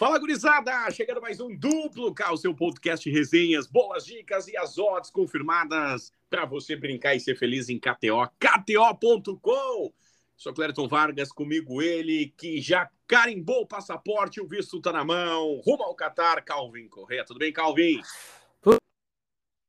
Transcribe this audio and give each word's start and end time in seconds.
Fala, 0.00 0.18
gurizada! 0.18 0.90
Chegando 0.90 1.20
mais 1.20 1.40
um 1.42 1.54
duplo 1.54 2.14
K, 2.14 2.32
o 2.32 2.36
seu 2.38 2.54
podcast 2.54 3.10
resenhas, 3.10 3.66
boas 3.66 4.06
dicas 4.06 4.48
e 4.48 4.56
as 4.56 4.78
odds 4.78 5.10
confirmadas 5.10 6.10
para 6.30 6.46
você 6.46 6.74
brincar 6.74 7.14
e 7.14 7.20
ser 7.20 7.36
feliz 7.36 7.68
em 7.68 7.78
KTO, 7.78 8.26
KTO.com. 8.38 9.92
Sou 10.38 10.54
Clériton 10.54 10.88
Vargas, 10.88 11.30
comigo 11.30 11.82
ele 11.82 12.32
que 12.38 12.62
já 12.62 12.90
carimbou 13.06 13.60
o 13.60 13.66
passaporte, 13.66 14.40
o 14.40 14.48
visto 14.48 14.80
tá 14.80 14.90
na 14.90 15.04
mão, 15.04 15.60
rumo 15.62 15.82
ao 15.82 15.94
Qatar, 15.94 16.42
Calvin 16.46 16.88
Correia. 16.88 17.22
Tudo 17.26 17.38
bem, 17.38 17.52
Calvin? 17.52 18.00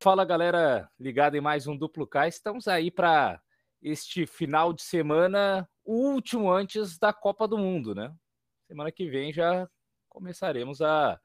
Fala, 0.02 0.23
galera, 0.23 0.89
ligado 0.98 1.36
em 1.36 1.41
mais 1.41 1.68
um 1.68 1.75
duplo 1.75 2.07
K. 2.07 2.29
Estamos 2.29 2.70
aí 2.70 2.89
para 2.89 3.41
este 3.82 4.25
final 4.25 4.71
de 4.71 4.82
semana, 4.82 5.70
o 5.84 6.13
último 6.13 6.50
antes 6.50 6.98
da 6.98 7.11
Copa 7.11 7.50
do 7.50 7.57
Mundo, 7.57 7.93
né? 7.93 8.16
Semana 8.70 8.93
que 8.93 9.09
vem 9.09 9.34
já 9.34 9.68
começaremos 10.12 10.82
a 10.82 11.20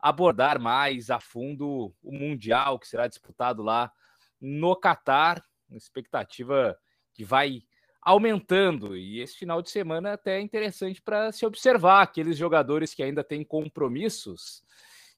abordar 0.00 0.58
mais 0.58 1.10
a 1.10 1.20
fundo 1.20 1.94
o 2.02 2.10
Mundial 2.10 2.78
que 2.78 2.88
será 2.88 3.06
disputado 3.06 3.62
lá 3.62 3.92
no 4.40 4.74
Catar. 4.74 5.44
Uma 5.68 5.78
expectativa 5.78 6.76
que 7.12 7.24
vai 7.24 7.62
aumentando. 8.00 8.96
E 8.96 9.20
esse 9.20 9.36
final 9.36 9.62
de 9.62 9.70
semana 9.70 10.10
é 10.10 10.12
até 10.14 10.38
é 10.38 10.40
interessante 10.40 11.00
para 11.00 11.30
se 11.30 11.46
observar 11.46 12.02
aqueles 12.02 12.36
jogadores 12.36 12.92
que 12.92 13.02
ainda 13.02 13.22
têm 13.22 13.44
compromissos 13.44 14.64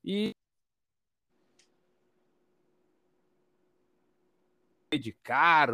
e 0.04 0.32
dedicar, 4.90 5.70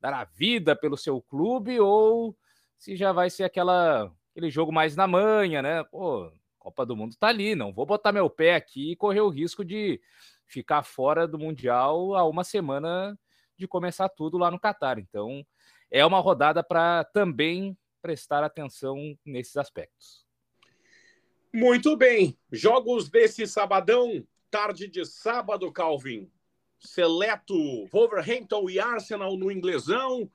dar 0.00 0.14
a 0.14 0.24
vida 0.24 0.76
pelo 0.76 0.96
seu 0.96 1.20
clube 1.20 1.80
ou 1.80 2.36
se 2.78 2.96
já 2.96 3.12
vai 3.12 3.28
ser 3.28 3.44
aquela 3.44 4.10
aquele 4.30 4.50
jogo 4.50 4.72
mais 4.72 4.96
na 4.96 5.06
manha, 5.06 5.60
né? 5.60 5.84
Pô, 5.84 6.32
Copa 6.62 6.86
do 6.86 6.94
Mundo 6.94 7.16
tá 7.18 7.26
ali, 7.26 7.56
não 7.56 7.72
vou 7.72 7.84
botar 7.84 8.12
meu 8.12 8.30
pé 8.30 8.54
aqui 8.54 8.92
e 8.92 8.96
correr 8.96 9.20
o 9.20 9.28
risco 9.28 9.64
de 9.64 10.00
ficar 10.46 10.84
fora 10.84 11.26
do 11.26 11.36
Mundial 11.36 12.14
a 12.14 12.24
uma 12.24 12.44
semana 12.44 13.18
de 13.58 13.66
começar 13.66 14.08
tudo 14.08 14.38
lá 14.38 14.48
no 14.48 14.60
Catar. 14.60 14.96
Então, 14.96 15.44
é 15.90 16.06
uma 16.06 16.20
rodada 16.20 16.62
para 16.62 17.02
também 17.02 17.76
prestar 18.00 18.44
atenção 18.44 18.96
nesses 19.26 19.56
aspectos. 19.56 20.24
Muito 21.52 21.96
bem. 21.96 22.38
Jogos 22.52 23.10
desse 23.10 23.44
sabadão, 23.44 24.24
tarde 24.48 24.86
de 24.86 25.04
sábado, 25.04 25.72
Calvin. 25.72 26.30
Seleto, 26.78 27.86
Wolverhampton 27.86 28.70
e 28.70 28.78
Arsenal 28.78 29.36
no 29.36 29.50
inglesão, 29.50 30.30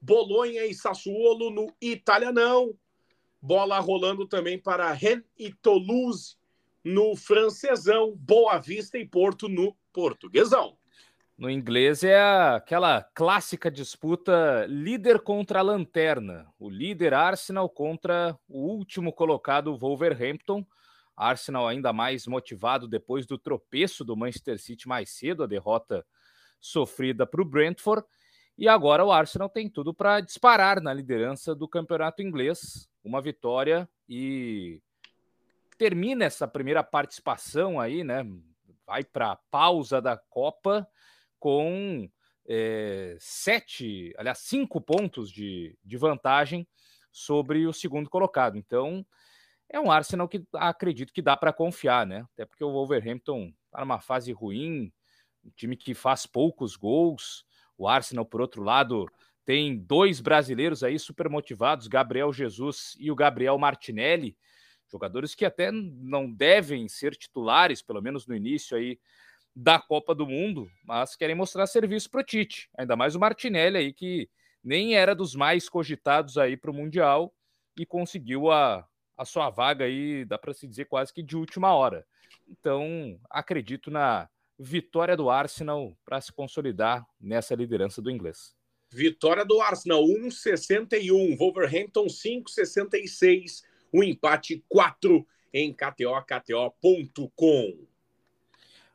Bolonha 0.00 0.64
e 0.64 0.74
Sassuolo 0.74 1.50
no 1.50 1.72
italianão, 1.80 2.76
Bola 3.42 3.80
rolando 3.80 4.24
também 4.24 4.56
para 4.56 4.92
Rennes 4.92 5.24
e 5.36 5.52
Toulouse 5.52 6.36
no 6.84 7.16
francesão, 7.16 8.14
Boa 8.16 8.56
Vista 8.60 8.96
e 8.96 9.04
Porto 9.04 9.48
no 9.48 9.76
portuguesão. 9.92 10.76
No 11.36 11.50
inglês 11.50 12.04
é 12.04 12.20
aquela 12.20 13.02
clássica 13.02 13.68
disputa 13.68 14.64
líder 14.68 15.20
contra 15.20 15.58
a 15.58 15.62
lanterna. 15.62 16.46
O 16.56 16.70
líder 16.70 17.14
Arsenal 17.14 17.68
contra 17.68 18.38
o 18.48 18.60
último 18.60 19.12
colocado 19.12 19.76
Wolverhampton. 19.76 20.64
Arsenal 21.16 21.66
ainda 21.66 21.92
mais 21.92 22.28
motivado 22.28 22.86
depois 22.86 23.26
do 23.26 23.36
tropeço 23.36 24.04
do 24.04 24.16
Manchester 24.16 24.56
City 24.56 24.86
mais 24.86 25.10
cedo, 25.10 25.42
a 25.42 25.48
derrota 25.48 26.06
sofrida 26.60 27.26
para 27.26 27.42
o 27.42 27.44
Brentford. 27.44 28.06
E 28.62 28.68
agora 28.68 29.04
o 29.04 29.10
Arsenal 29.10 29.48
tem 29.48 29.68
tudo 29.68 29.92
para 29.92 30.20
disparar 30.20 30.80
na 30.80 30.94
liderança 30.94 31.52
do 31.52 31.66
campeonato 31.66 32.22
inglês 32.22 32.88
uma 33.02 33.20
vitória 33.20 33.90
e 34.08 34.80
termina 35.76 36.24
essa 36.24 36.46
primeira 36.46 36.84
participação 36.84 37.80
aí, 37.80 38.04
né? 38.04 38.24
Vai 38.86 39.02
para 39.02 39.32
a 39.32 39.36
pausa 39.50 40.00
da 40.00 40.16
Copa 40.16 40.88
com 41.40 42.08
é, 42.46 43.16
sete, 43.18 44.14
aliás, 44.16 44.38
cinco 44.38 44.80
pontos 44.80 45.28
de, 45.28 45.76
de 45.82 45.96
vantagem 45.96 46.64
sobre 47.10 47.66
o 47.66 47.72
segundo 47.72 48.08
colocado. 48.08 48.56
Então, 48.56 49.04
é 49.68 49.80
um 49.80 49.90
Arsenal 49.90 50.28
que 50.28 50.46
acredito 50.54 51.12
que 51.12 51.20
dá 51.20 51.36
para 51.36 51.52
confiar, 51.52 52.06
né? 52.06 52.24
Até 52.32 52.46
porque 52.46 52.62
o 52.62 52.70
Wolverhampton 52.70 53.52
está 53.66 53.80
numa 53.80 53.98
fase 53.98 54.30
ruim, 54.30 54.92
um 55.44 55.50
time 55.50 55.76
que 55.76 55.94
faz 55.94 56.26
poucos 56.26 56.76
gols. 56.76 57.44
O 57.76 57.88
Arsenal, 57.88 58.24
por 58.24 58.40
outro 58.40 58.62
lado, 58.62 59.06
tem 59.44 59.76
dois 59.76 60.20
brasileiros 60.20 60.82
aí 60.82 60.98
super 60.98 61.28
motivados, 61.28 61.88
Gabriel 61.88 62.32
Jesus 62.32 62.94
e 62.98 63.10
o 63.10 63.14
Gabriel 63.14 63.58
Martinelli, 63.58 64.36
jogadores 64.90 65.34
que 65.34 65.44
até 65.44 65.70
não 65.72 66.30
devem 66.30 66.86
ser 66.88 67.16
titulares, 67.16 67.82
pelo 67.82 68.02
menos 68.02 68.26
no 68.26 68.36
início 68.36 68.76
aí 68.76 68.98
da 69.54 69.78
Copa 69.78 70.14
do 70.14 70.26
Mundo, 70.26 70.70
mas 70.84 71.16
querem 71.16 71.34
mostrar 71.34 71.66
serviço 71.66 72.10
para 72.10 72.20
o 72.20 72.24
Tite. 72.24 72.70
Ainda 72.78 72.96
mais 72.96 73.14
o 73.14 73.20
Martinelli 73.20 73.76
aí 73.76 73.92
que 73.92 74.28
nem 74.62 74.94
era 74.94 75.14
dos 75.14 75.34
mais 75.34 75.68
cogitados 75.68 76.38
aí 76.38 76.56
para 76.56 76.70
o 76.70 76.74
Mundial 76.74 77.34
e 77.76 77.84
conseguiu 77.84 78.50
a, 78.50 78.86
a 79.16 79.24
sua 79.24 79.50
vaga 79.50 79.84
aí, 79.84 80.24
dá 80.24 80.38
para 80.38 80.54
se 80.54 80.66
dizer 80.66 80.86
quase 80.86 81.12
que 81.12 81.22
de 81.22 81.36
última 81.36 81.74
hora. 81.74 82.06
Então, 82.48 83.18
acredito 83.30 83.90
na 83.90 84.28
vitória 84.62 85.16
do 85.16 85.28
Arsenal 85.28 85.96
para 86.04 86.20
se 86.20 86.32
consolidar 86.32 87.04
nessa 87.20 87.54
liderança 87.54 88.00
do 88.00 88.10
inglês. 88.10 88.54
Vitória 88.90 89.44
do 89.44 89.60
Arsenal 89.60 90.04
1,61. 90.04 91.36
Wolverhampton 91.36 92.06
5,66. 92.06 93.62
O 93.92 94.04
empate 94.04 94.64
4 94.68 95.26
em 95.52 95.72
KTO, 95.72 96.22
KTO.com. 96.24 97.86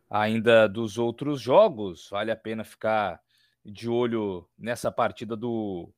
Ainda 0.10 0.68
dos 0.68 0.98
outros 0.98 1.42
jogos, 1.42 2.08
vale 2.10 2.32
a 2.32 2.36
pena 2.36 2.64
ficar 2.64 3.22
de 3.66 3.90
olho 3.90 4.48
nessa 4.58 4.90
partida 4.90 5.36
do 5.36 5.90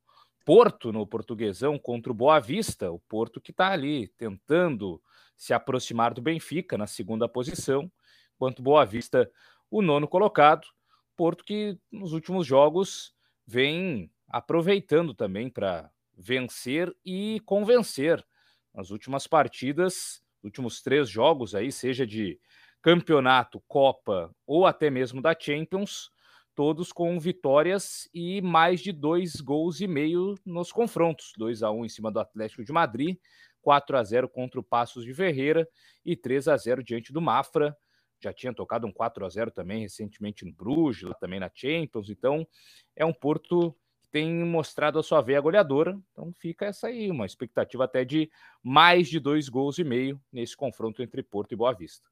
Porto 0.43 0.91
no 0.91 1.05
Portuguesão 1.05 1.77
contra 1.77 2.11
o 2.11 2.15
Boa 2.15 2.39
Vista. 2.39 2.91
O 2.91 2.99
Porto 2.99 3.39
que 3.39 3.51
está 3.51 3.71
ali 3.71 4.07
tentando 4.17 4.99
se 5.37 5.53
aproximar 5.53 6.13
do 6.13 6.21
Benfica 6.21 6.77
na 6.77 6.87
segunda 6.87 7.29
posição, 7.29 7.89
enquanto 8.35 8.63
Boa 8.63 8.83
Vista, 8.83 9.31
o 9.69 9.81
nono 9.81 10.07
colocado. 10.07 10.67
Porto 11.15 11.43
que 11.43 11.77
nos 11.91 12.13
últimos 12.13 12.47
jogos 12.47 13.13
vem 13.45 14.11
aproveitando 14.27 15.13
também 15.13 15.49
para 15.49 15.91
vencer 16.17 16.95
e 17.05 17.41
convencer 17.45 18.25
nas 18.73 18.91
últimas 18.91 19.25
partidas, 19.27 20.21
últimos 20.43 20.81
três 20.81 21.09
jogos 21.09 21.55
aí, 21.55 21.71
seja 21.71 22.05
de 22.05 22.39
campeonato, 22.81 23.61
Copa 23.67 24.33
ou 24.45 24.65
até 24.65 24.89
mesmo 24.89 25.21
da 25.21 25.35
Champions, 25.37 26.11
todos 26.55 26.91
com 26.91 27.19
vitórias 27.19 28.09
e 28.13 28.41
mais 28.41 28.81
de 28.81 28.91
dois 28.91 29.35
gols 29.41 29.81
e 29.81 29.87
meio 29.87 30.35
nos 30.45 30.71
confrontos. 30.71 31.31
2 31.37 31.63
a 31.63 31.71
1 31.71 31.85
em 31.85 31.89
cima 31.89 32.11
do 32.11 32.19
Atlético 32.19 32.63
de 32.63 32.71
Madrid, 32.71 33.17
4 33.61 33.97
a 33.97 34.03
0 34.03 34.29
contra 34.29 34.59
o 34.59 34.63
Passos 34.63 35.03
de 35.03 35.13
Ferreira 35.13 35.67
e 36.05 36.15
3 36.15 36.47
a 36.47 36.57
0 36.57 36.83
diante 36.83 37.11
do 37.11 37.21
Mafra 37.21 37.75
já 38.19 38.33
tinha 38.33 38.53
tocado 38.53 38.85
um 38.85 38.91
4 38.91 39.25
a 39.25 39.29
0 39.29 39.51
também 39.51 39.81
recentemente 39.81 40.45
no 40.45 40.51
Bruges, 40.51 41.03
lá 41.03 41.13
também 41.13 41.39
na 41.39 41.49
Champions. 41.53 42.09
Então, 42.09 42.47
é 42.95 43.05
um 43.05 43.13
Porto 43.13 43.75
que 44.03 44.09
tem 44.09 44.31
mostrado 44.43 44.99
a 44.99 45.03
sua 45.03 45.21
veia 45.21 45.41
goleadora. 45.41 45.99
Então, 46.11 46.33
fica 46.33 46.65
essa 46.65 46.87
aí, 46.87 47.09
uma 47.09 47.25
expectativa 47.25 47.85
até 47.85 48.03
de 48.03 48.29
mais 48.63 49.07
de 49.07 49.19
dois 49.19 49.49
gols 49.49 49.77
e 49.77 49.83
meio 49.83 50.21
nesse 50.31 50.55
confronto 50.55 51.01
entre 51.01 51.23
Porto 51.23 51.53
e 51.53 51.55
Boa 51.55 51.73
Vista. 51.73 52.07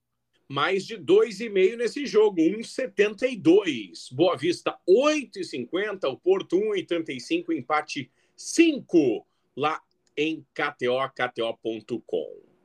Mais 0.50 0.86
de 0.86 0.96
dois 0.96 1.42
e 1.42 1.50
meio 1.50 1.78
nesse 1.78 2.06
jogo, 2.06 2.40
1,72. 2.40 4.14
Boa 4.14 4.38
Vista 4.38 4.78
8,50, 4.88 6.10
o 6.10 6.18
Porto 6.18 6.58
1,85, 6.58 7.54
empate 7.54 8.10
5 8.36 9.28
lá 9.58 9.82
em 10.16 10.46
KTO, 10.54 11.10
KTO.com. 11.14 12.57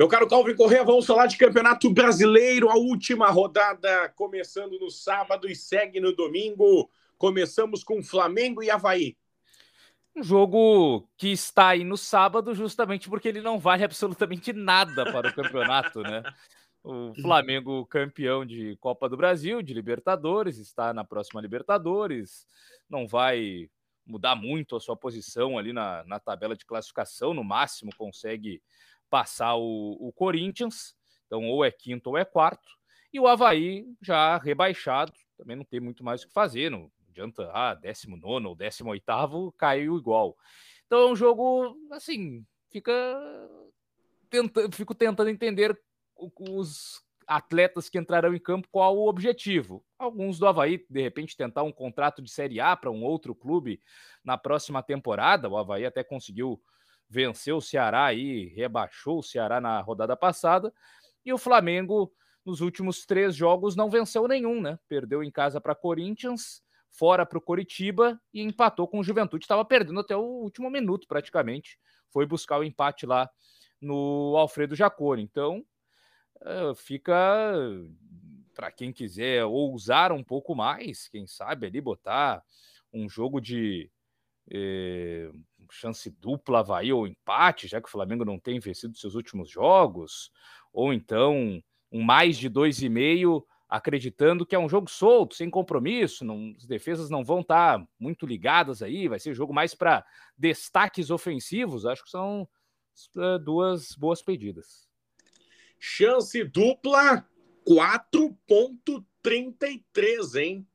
Meu 0.00 0.08
caro 0.08 0.26
Calvin 0.26 0.56
Correa, 0.56 0.82
vamos 0.82 1.04
falar 1.04 1.26
de 1.26 1.36
Campeonato 1.36 1.90
Brasileiro, 1.90 2.70
a 2.70 2.74
última 2.74 3.28
rodada 3.28 4.08
começando 4.16 4.80
no 4.80 4.90
sábado 4.90 5.46
e 5.46 5.54
segue 5.54 6.00
no 6.00 6.16
domingo. 6.16 6.90
Começamos 7.18 7.84
com 7.84 8.02
Flamengo 8.02 8.62
e 8.62 8.70
Havaí. 8.70 9.14
Um 10.16 10.22
jogo 10.22 11.06
que 11.18 11.28
está 11.28 11.68
aí 11.68 11.84
no 11.84 11.98
sábado 11.98 12.54
justamente 12.54 13.10
porque 13.10 13.28
ele 13.28 13.42
não 13.42 13.58
vale 13.58 13.84
absolutamente 13.84 14.54
nada 14.54 15.04
para 15.04 15.28
o 15.28 15.34
campeonato, 15.34 16.00
né? 16.00 16.22
O 16.82 17.12
Flamengo 17.20 17.84
campeão 17.84 18.46
de 18.46 18.76
Copa 18.76 19.06
do 19.06 19.18
Brasil, 19.18 19.60
de 19.60 19.74
Libertadores, 19.74 20.56
está 20.56 20.94
na 20.94 21.04
próxima 21.04 21.42
Libertadores, 21.42 22.46
não 22.88 23.06
vai 23.06 23.68
mudar 24.06 24.34
muito 24.34 24.76
a 24.76 24.80
sua 24.80 24.96
posição 24.96 25.58
ali 25.58 25.74
na, 25.74 26.02
na 26.06 26.18
tabela 26.18 26.56
de 26.56 26.64
classificação, 26.64 27.34
no 27.34 27.44
máximo 27.44 27.90
consegue 27.98 28.62
passar 29.10 29.56
o, 29.56 29.96
o 30.00 30.12
Corinthians, 30.12 30.94
então 31.26 31.44
ou 31.48 31.64
é 31.64 31.70
quinto 31.70 32.10
ou 32.10 32.16
é 32.16 32.24
quarto, 32.24 32.68
e 33.12 33.18
o 33.18 33.26
Havaí 33.26 33.84
já 34.00 34.38
rebaixado, 34.38 35.12
também 35.36 35.56
não 35.56 35.64
tem 35.64 35.80
muito 35.80 36.04
mais 36.04 36.22
o 36.22 36.28
que 36.28 36.32
fazer, 36.32 36.70
não 36.70 36.90
adianta, 37.10 37.50
ah, 37.52 37.74
19 37.74 38.46
ou 38.46 38.54
18 38.54 39.52
caiu 39.58 39.98
igual. 39.98 40.36
Então 40.86 41.00
é 41.00 41.12
um 41.12 41.16
jogo, 41.16 41.76
assim, 41.90 42.44
fica 42.70 42.92
tenta, 44.30 44.70
fico 44.72 44.94
tentando 44.94 45.28
entender 45.28 45.78
os 46.16 47.02
atletas 47.26 47.88
que 47.88 47.98
entrarão 47.98 48.34
em 48.34 48.40
campo 48.40 48.68
qual 48.70 48.96
o 48.96 49.08
objetivo. 49.08 49.84
Alguns 49.98 50.38
do 50.38 50.46
Havaí, 50.46 50.84
de 50.88 51.00
repente, 51.00 51.36
tentar 51.36 51.62
um 51.62 51.72
contrato 51.72 52.22
de 52.22 52.30
Série 52.30 52.60
A 52.60 52.76
para 52.76 52.90
um 52.90 53.04
outro 53.04 53.34
clube 53.34 53.80
na 54.24 54.36
próxima 54.36 54.82
temporada. 54.82 55.48
O 55.48 55.56
Havaí 55.56 55.84
até 55.84 56.02
conseguiu 56.02 56.60
vencer 57.10 57.52
o 57.52 57.60
Ceará 57.60 58.04
aí, 58.04 58.46
rebaixou 58.54 59.18
o 59.18 59.22
Ceará 59.22 59.60
na 59.60 59.80
rodada 59.80 60.16
passada. 60.16 60.72
E 61.24 61.32
o 61.32 61.38
Flamengo, 61.38 62.12
nos 62.46 62.60
últimos 62.60 63.04
três 63.04 63.34
jogos, 63.34 63.74
não 63.74 63.90
venceu 63.90 64.28
nenhum, 64.28 64.60
né? 64.62 64.78
Perdeu 64.88 65.22
em 65.24 65.30
casa 65.30 65.60
para 65.60 65.74
Corinthians, 65.74 66.62
fora 66.88 67.26
para 67.26 67.36
o 67.36 67.40
Coritiba 67.40 68.20
e 68.32 68.40
empatou 68.40 68.86
com 68.86 69.00
o 69.00 69.04
Juventude. 69.04 69.44
Estava 69.44 69.64
perdendo 69.64 69.98
até 69.98 70.16
o 70.16 70.22
último 70.22 70.70
minuto, 70.70 71.08
praticamente. 71.08 71.78
Foi 72.10 72.24
buscar 72.24 72.58
o 72.58 72.64
empate 72.64 73.04
lá 73.04 73.28
no 73.80 74.36
Alfredo 74.36 74.76
Jaconi. 74.76 75.22
Então, 75.22 75.64
eh, 76.42 76.74
fica 76.76 77.58
para 78.54 78.70
quem 78.70 78.92
quiser 78.92 79.44
ousar 79.44 80.12
um 80.12 80.22
pouco 80.22 80.54
mais, 80.54 81.08
quem 81.08 81.26
sabe 81.26 81.66
ali 81.66 81.80
botar 81.80 82.44
um 82.92 83.08
jogo 83.08 83.40
de 83.40 83.90
eh, 84.50 85.30
chance 85.70 86.10
dupla 86.10 86.60
Havaí 86.60 86.92
ou 86.92 87.06
empate, 87.06 87.68
já 87.68 87.80
que 87.80 87.88
o 87.88 87.90
Flamengo 87.90 88.24
não 88.24 88.38
tem 88.38 88.58
vencido 88.58 88.96
seus 88.96 89.14
últimos 89.14 89.48
jogos, 89.48 90.30
ou 90.72 90.92
então 90.92 91.62
um 91.92 92.02
mais 92.02 92.38
de 92.38 92.48
dois 92.48 92.82
e 92.82 92.88
meio, 92.88 93.46
acreditando 93.68 94.44
que 94.44 94.54
é 94.54 94.58
um 94.58 94.68
jogo 94.68 94.90
solto, 94.90 95.36
sem 95.36 95.48
compromisso, 95.48 96.24
não, 96.24 96.52
as 96.56 96.66
defesas 96.66 97.08
não 97.08 97.24
vão 97.24 97.40
estar 97.40 97.78
tá 97.78 97.86
muito 97.98 98.26
ligadas 98.26 98.82
aí, 98.82 99.08
vai 99.08 99.20
ser 99.20 99.34
jogo 99.34 99.54
mais 99.54 99.74
para 99.74 100.04
destaques 100.36 101.10
ofensivos, 101.10 101.86
acho 101.86 102.02
que 102.02 102.10
são 102.10 102.48
uh, 103.16 103.38
duas 103.38 103.94
boas 103.94 104.20
pedidas. 104.22 104.88
Chance 105.78 106.42
dupla 106.44 107.24
4.33, 107.66 110.40
hein? 110.40 110.66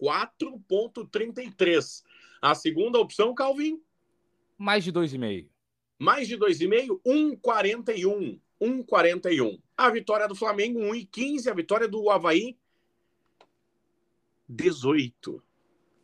4.33. 0.00 2.02
A 2.42 2.56
segunda 2.56 2.98
opção, 2.98 3.32
Calvin? 3.32 3.80
Mais 4.58 4.82
de 4.82 4.92
2,5. 4.92 5.48
Mais 5.96 6.26
de 6.26 6.36
2,5, 6.36 7.00
1,41. 7.06 8.40
1,41. 8.60 9.62
A 9.76 9.90
vitória 9.90 10.26
do 10.26 10.34
Flamengo, 10.34 10.80
1,15. 10.80 11.46
A 11.46 11.54
vitória 11.54 11.86
do 11.86 12.10
Havaí, 12.10 12.58
18. 14.48 15.40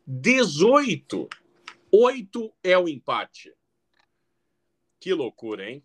18. 0.06 1.28
8 1.90 2.54
é 2.62 2.78
o 2.78 2.88
empate. 2.88 3.52
Que 5.00 5.12
loucura, 5.12 5.68
hein? 5.68 5.84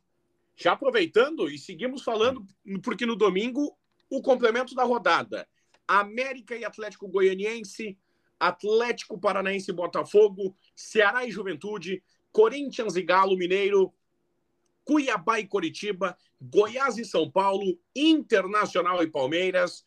Já 0.55 0.73
aproveitando 0.73 1.49
e 1.49 1.57
seguimos 1.57 2.03
falando, 2.03 2.45
porque 2.83 3.07
no 3.07 3.15
domingo, 3.15 3.75
o 4.07 4.21
complemento 4.21 4.75
da 4.75 4.83
rodada. 4.83 5.47
América 5.87 6.55
e 6.55 6.63
Atlético 6.63 7.07
Goianiense, 7.07 7.97
Atlético 8.39 9.19
Paranaense 9.19 9.71
e 9.71 9.73
Botafogo, 9.73 10.55
Ceará 10.75 11.25
e 11.25 11.31
Juventude, 11.31 12.03
Corinthians 12.31 12.95
e 12.95 13.01
Galo 13.01 13.37
Mineiro, 13.37 13.93
Cuiabá 14.83 15.39
e 15.39 15.47
Coritiba, 15.47 16.17
Goiás 16.41 16.97
e 16.97 17.05
São 17.05 17.29
Paulo, 17.29 17.79
Internacional 17.95 19.01
e 19.01 19.09
Palmeiras, 19.09 19.85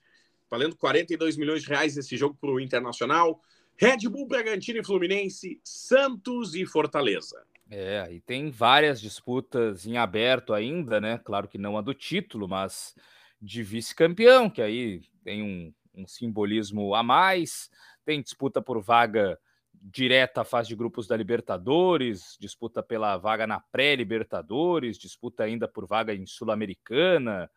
valendo 0.51 0.77
42 0.77 1.37
milhões 1.37 1.63
de 1.63 1.69
reais 1.69 1.97
esse 1.97 2.17
jogo 2.17 2.37
para 2.41 2.51
o 2.51 2.61
Internacional, 2.61 3.41
Red 3.77 4.09
Bull, 4.09 4.27
Bragantino 4.27 4.81
e 4.81 4.85
Fluminense, 4.85 5.61
Santos 5.63 6.55
e 6.55 6.65
Fortaleza. 6.65 7.45
É, 7.71 8.07
e 8.11 8.21
tem 8.21 8.49
várias 8.49 9.01
disputas 9.01 9.87
em 9.87 9.97
aberto 9.97 10.55
ainda, 10.55 11.01
né? 11.01 11.21
Claro 11.23 11.49
que 11.49 11.59
não 11.59 11.77
a 11.77 11.81
do 11.81 11.93
título, 11.93 12.49
mas 12.49 12.95
de 13.43 13.63
vice-campeão, 13.63 14.49
que 14.49 14.63
aí 14.63 15.03
tem 15.25 15.43
um, 15.43 15.75
um 15.97 16.07
simbolismo 16.07 16.95
a 16.95 17.03
mais, 17.03 17.71
tem 18.05 18.23
disputa 18.23 18.61
por 18.61 18.81
vaga 18.81 19.39
direta 19.73 20.41
à 20.41 20.45
fase 20.45 20.69
de 20.69 20.77
grupos 20.77 21.07
da 21.07 21.17
Libertadores, 21.17 22.37
disputa 22.41 22.83
pela 22.83 23.17
vaga 23.17 23.47
na 23.47 23.61
pré-Libertadores, 23.61 24.99
disputa 24.99 25.45
ainda 25.45 25.69
por 25.69 25.87
vaga 25.87 26.15
em 26.15 26.27
Sul-Americana. 26.27 27.51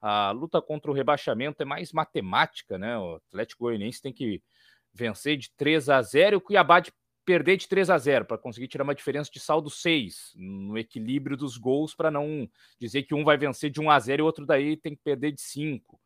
A 0.00 0.30
luta 0.30 0.60
contra 0.60 0.90
o 0.90 0.94
rebaixamento 0.94 1.62
é 1.62 1.64
mais 1.64 1.92
matemática, 1.92 2.78
né? 2.78 2.98
O 2.98 3.16
Atlético 3.16 3.64
Goianiense 3.64 4.02
tem 4.02 4.12
que 4.12 4.42
vencer 4.92 5.36
de 5.36 5.50
3 5.56 5.88
a 5.88 6.00
0 6.02 6.34
e 6.34 6.38
o 6.38 6.40
Cuiabá 6.40 6.80
de 6.80 6.92
perder 7.24 7.56
de 7.56 7.66
3 7.66 7.90
a 7.90 7.98
0 7.98 8.24
para 8.24 8.38
conseguir 8.38 8.68
tirar 8.68 8.84
uma 8.84 8.94
diferença 8.94 9.30
de 9.32 9.40
saldo 9.40 9.68
6 9.68 10.32
no 10.36 10.78
equilíbrio 10.78 11.36
dos 11.36 11.56
gols 11.56 11.94
para 11.94 12.10
não 12.10 12.48
dizer 12.78 13.02
que 13.02 13.14
um 13.14 13.24
vai 13.24 13.36
vencer 13.36 13.68
de 13.68 13.80
1 13.80 13.90
a 13.90 13.98
0 13.98 14.20
e 14.20 14.22
o 14.22 14.26
outro 14.26 14.46
daí 14.46 14.76
tem 14.76 14.94
que 14.94 15.02
perder 15.02 15.32
de 15.32 15.40
5. 15.40 16.00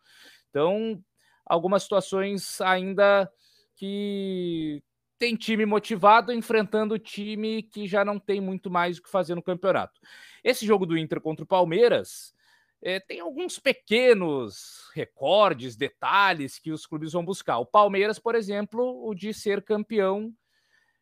Então, 0.48 1.02
algumas 1.50 1.82
situações 1.82 2.60
ainda 2.60 3.30
que 3.74 4.82
tem 5.18 5.34
time 5.34 5.66
motivado 5.66 6.32
enfrentando 6.32 6.98
time 6.98 7.62
que 7.62 7.86
já 7.88 8.04
não 8.04 8.18
tem 8.18 8.40
muito 8.40 8.70
mais 8.70 8.98
o 8.98 9.02
que 9.02 9.10
fazer 9.10 9.34
no 9.34 9.42
campeonato. 9.42 10.00
Esse 10.44 10.64
jogo 10.64 10.86
do 10.86 10.96
Inter 10.96 11.20
contra 11.20 11.44
o 11.44 11.48
Palmeiras 11.48 12.32
é, 12.80 13.00
tem 13.00 13.20
alguns 13.20 13.58
pequenos 13.58 14.88
recordes, 14.94 15.76
detalhes 15.76 16.58
que 16.58 16.70
os 16.70 16.86
clubes 16.86 17.12
vão 17.12 17.24
buscar. 17.24 17.58
O 17.58 17.66
Palmeiras, 17.66 18.18
por 18.18 18.34
exemplo, 18.34 19.04
o 19.04 19.12
de 19.12 19.34
ser 19.34 19.62
campeão 19.62 20.32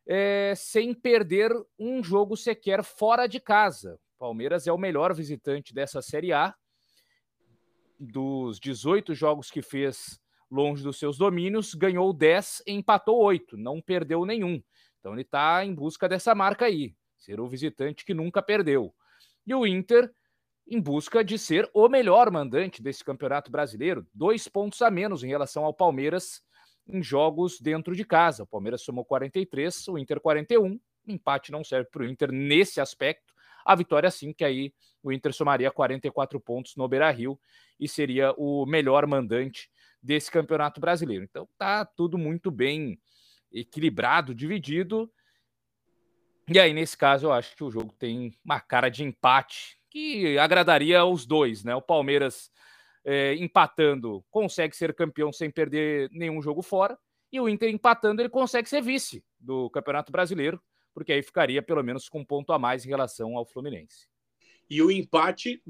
é, 0.06 0.55
sem 0.56 0.95
perder 0.95 1.53
um 1.79 2.03
jogo 2.03 2.37
sequer 2.37 2.83
fora 2.83 3.27
de 3.27 3.39
casa. 3.39 4.00
Palmeiras 4.19 4.67
é 4.67 4.73
o 4.73 4.79
melhor 4.79 5.15
visitante 5.15 5.75
dessa 5.75 6.00
Série 6.00 6.33
A. 6.33 6.55
Dos 8.00 8.59
18 8.59 9.15
jogos 9.15 9.50
que 9.50 9.61
fez 9.61 10.19
longe 10.50 10.83
dos 10.83 10.99
seus 10.99 11.19
domínios, 11.19 11.75
ganhou 11.75 12.12
10 12.12 12.62
e 12.67 12.73
empatou 12.73 13.19
8, 13.19 13.56
não 13.56 13.81
perdeu 13.81 14.25
nenhum. 14.25 14.62
Então 15.00 15.12
ele 15.12 15.23
está 15.23 15.65
em 15.65 15.75
busca 15.75 16.09
dessa 16.09 16.35
marca 16.35 16.67
aí, 16.67 16.95
ser 17.17 17.41
o 17.41 17.49
visitante 17.49 18.05
que 18.05 18.15
nunca 18.15 18.43
perdeu. 18.43 18.95
E 19.47 19.55
o 19.55 19.67
Inter 19.67 20.11
em 20.71 20.81
busca 20.81 21.25
de 21.25 21.39
ser 21.39 21.69
o 21.73 21.89
melhor 21.89 22.31
mandante 22.31 22.83
desse 22.83 23.03
campeonato 23.03 23.50
brasileiro, 23.50 24.06
dois 24.12 24.47
pontos 24.47 24.83
a 24.83 24.91
menos 24.91 25.25
em 25.25 25.29
relação 25.29 25.65
ao 25.65 25.73
Palmeiras 25.73 26.43
em 26.87 27.03
jogos 27.03 27.59
dentro 27.61 27.97
de 27.97 28.05
casa. 28.05 28.43
O 28.43 28.47
Palmeiras 28.47 28.83
somou 28.83 29.05
43, 29.05 29.89
o 29.89 29.99
Inter 29.99 30.21
41. 30.21 30.79
empate 31.06 31.50
não 31.50 31.65
serve 31.65 31.89
para 31.91 32.03
o 32.03 32.06
Inter 32.06 32.31
nesse 32.31 32.81
aspecto. 32.81 33.33
A 33.65 33.75
vitória 33.75 34.11
sim, 34.11 34.33
que 34.33 34.45
aí 34.45 34.73
o 35.03 35.12
Inter 35.12 35.33
somaria 35.33 35.71
44 35.71 36.39
pontos 36.41 36.77
no 36.77 36.89
Beira-Rio 36.89 37.39
e 37.79 37.89
seria 37.89 38.33
o 38.37 38.67
melhor 38.67 39.07
mandante 39.07 39.71
desse 40.02 40.31
Campeonato 40.31 40.81
Brasileiro. 40.81 41.25
Então 41.25 41.49
tá 41.57 41.85
tudo 41.85 42.17
muito 42.17 42.50
bem 42.50 42.99
equilibrado, 43.52 44.35
dividido. 44.35 45.11
E 46.49 46.59
aí, 46.59 46.73
nesse 46.73 46.97
caso, 46.97 47.26
eu 47.26 47.33
acho 47.33 47.55
que 47.55 47.64
o 47.64 47.71
jogo 47.71 47.93
tem 47.99 48.35
uma 48.45 48.61
cara 48.61 48.88
de 48.88 49.05
empate 49.05 49.78
que 49.90 50.38
agradaria 50.38 51.00
aos 51.00 51.26
dois, 51.26 51.64
né? 51.64 51.75
O 51.75 51.83
Palmeiras 51.83 52.50
é, 53.05 53.35
empatando 53.35 54.25
consegue 54.31 54.76
ser 54.76 54.95
campeão 54.95 55.33
sem 55.33 55.50
perder 55.50 56.09
nenhum 56.12 56.40
jogo 56.43 56.62
fora, 56.62 56.99
e 57.31 57.38
o 57.40 57.49
Inter 57.49 57.71
empatando 57.71 58.23
ele 58.23 58.28
consegue 58.28 58.69
ser 58.69 58.83
vice 58.83 59.25
do 59.38 59.71
Campeonato 59.71 60.11
Brasileiro, 60.11 60.61
porque 60.95 61.12
aí 61.12 61.23
ficaria 61.23 61.62
pelo 61.62 61.81
menos 61.83 62.09
com 62.09 62.21
um 62.21 62.25
ponto 62.25 62.52
a 62.52 62.59
mais 62.59 62.85
em 62.85 62.88
relação 62.88 63.37
ao 63.37 63.47
Fluminense. 63.47 64.09
E 64.69 64.83
o 64.83 64.90
empate 64.90 65.62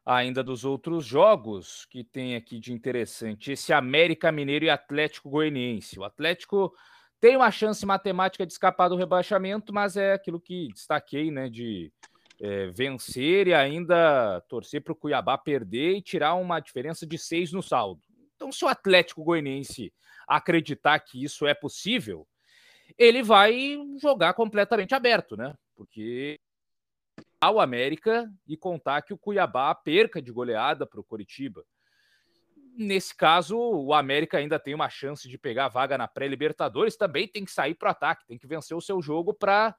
Ainda 0.05 0.43
dos 0.43 0.65
outros 0.65 1.05
jogos 1.05 1.85
que 1.91 2.05
tem 2.05 2.37
aqui 2.37 2.61
de 2.61 2.73
interessante, 2.73 3.53
esse 3.53 3.73
América 3.73 4.31
Mineiro 4.31 4.65
e 4.65 4.71
Atlético 4.71 5.29
Goianiense. 5.29 5.99
O 5.99 6.05
Atlético 6.05 6.73
tem 7.21 7.37
uma 7.37 7.51
chance 7.51 7.85
matemática 7.85 8.47
de 8.47 8.53
escapar 8.53 8.89
do 8.89 8.97
rebaixamento, 8.97 9.73
mas 9.73 9.97
é 9.97 10.13
aquilo 10.13 10.41
que 10.41 10.69
destaquei, 10.69 11.31
né, 11.33 11.49
de 11.49 11.93
é, 12.41 12.69
vencer 12.69 13.49
e 13.49 13.55
ainda 13.55 14.41
torcer 14.49 14.81
para 14.83 14.93
o 14.93 14.97
Cuiabá 14.97 15.37
perder 15.37 15.97
e 15.97 16.03
tirar 16.03 16.35
uma 16.35 16.61
diferença 16.61 17.05
de 17.05 17.19
seis 17.19 17.53
no 17.53 17.63
saldo. 17.63 18.06
Então, 18.37 18.53
se 18.53 18.65
o 18.65 18.69
Atlético 18.69 19.25
Goianiense 19.25 19.93
acreditar 20.29 20.99
que 21.01 21.23
isso 21.23 21.47
é 21.47 21.55
possível, 21.55 22.27
ele 22.97 23.23
vai 23.23 23.79
jogar 24.01 24.35
completamente 24.35 24.95
aberto, 24.95 25.37
né? 25.37 25.55
Porque 25.75 26.39
ao 27.41 27.61
América 27.61 28.31
e 28.47 28.57
contar 28.57 29.03
que 29.03 29.13
o 29.13 29.19
Cuiabá 29.19 29.75
perca 29.75 30.21
de 30.21 30.33
goleada 30.33 30.87
para 30.87 31.01
o 31.01 31.05
Coritiba. 31.05 31.65
Nesse 32.77 33.15
caso, 33.15 33.59
o 33.59 33.95
América 33.95 34.39
ainda 34.39 34.59
tem 34.59 34.75
uma 34.75 34.89
chance 34.89 35.29
de 35.29 35.39
pegar 35.39 35.67
a 35.67 35.69
vaga 35.69 35.97
na 35.97 36.07
pré-Libertadores, 36.07 36.97
também 36.97 37.27
tem 37.27 37.45
que 37.45 37.51
sair 37.51 37.75
para 37.75 37.89
o 37.89 37.91
ataque, 37.91 38.27
tem 38.27 38.39
que 38.39 38.47
vencer 38.47 38.77
o 38.77 38.83
seu 38.83 39.01
jogo 39.01 39.33
para 39.33 39.75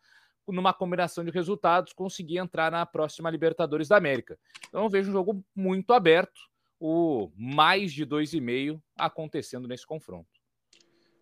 numa 0.48 0.74
combinação 0.74 1.26
de 1.26 1.30
resultados, 1.30 1.92
conseguir 1.92 2.38
entrar 2.38 2.72
na 2.72 2.86
próxima 2.86 3.30
Libertadores 3.30 3.90
da 3.90 3.98
América. 3.98 4.40
Então 4.70 4.84
eu 4.84 4.90
vejo 4.90 5.10
um 5.10 5.14
jogo 5.14 5.44
muito 5.54 5.94
aberto, 5.94 6.40
o 6.80 7.32
mais 7.36 7.92
de 7.92 8.06
2,5 8.06 8.82
acontecendo 8.96 9.68
nesse 9.68 9.86
confronto. 9.86 10.30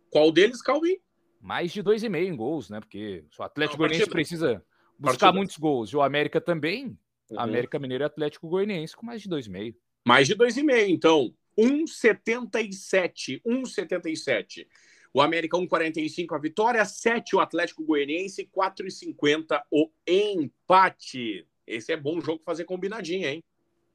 Qual 0.10 0.32
deles, 0.32 0.62
Calvin? 0.62 0.98
Mais 1.42 1.72
de 1.72 1.84
2,5 1.84 2.16
em 2.16 2.36
gols, 2.36 2.70
né? 2.70 2.80
Porque 2.80 3.26
o 3.38 3.44
Atlético 3.44 3.78
Goianiense 3.78 4.10
precisa 4.10 4.64
buscar 4.98 5.32
muitos 5.34 5.58
gols. 5.58 5.90
E 5.90 5.96
o 5.96 6.02
América 6.02 6.42
também. 6.42 6.98
Uhum. 7.30 7.40
América 7.40 7.80
Mineiro 7.80 8.04
e 8.04 8.06
Atlético 8.06 8.48
Goianiense 8.48 8.96
com 8.96 9.06
mais 9.06 9.22
de 9.22 9.30
2,5. 9.30 9.76
Mais 10.06 10.28
de 10.28 10.36
2,5, 10.36 10.90
então. 10.90 11.34
1,77. 11.58 13.42
1,77. 13.46 14.68
O 15.14 15.22
América 15.22 15.58
1,45 15.58 16.36
a 16.36 16.38
vitória, 16.38 16.84
7 16.84 17.38
o 17.38 17.40
Atlético 17.40 17.86
Goianiense, 17.86 18.50
4,50 18.54 19.62
o 19.72 19.90
empate. 20.06 21.48
Esse 21.66 21.94
é 21.94 21.98
bom 21.98 22.20
jogo 22.20 22.44
fazer 22.44 22.66
combinadinha, 22.66 23.32
hein? 23.32 23.44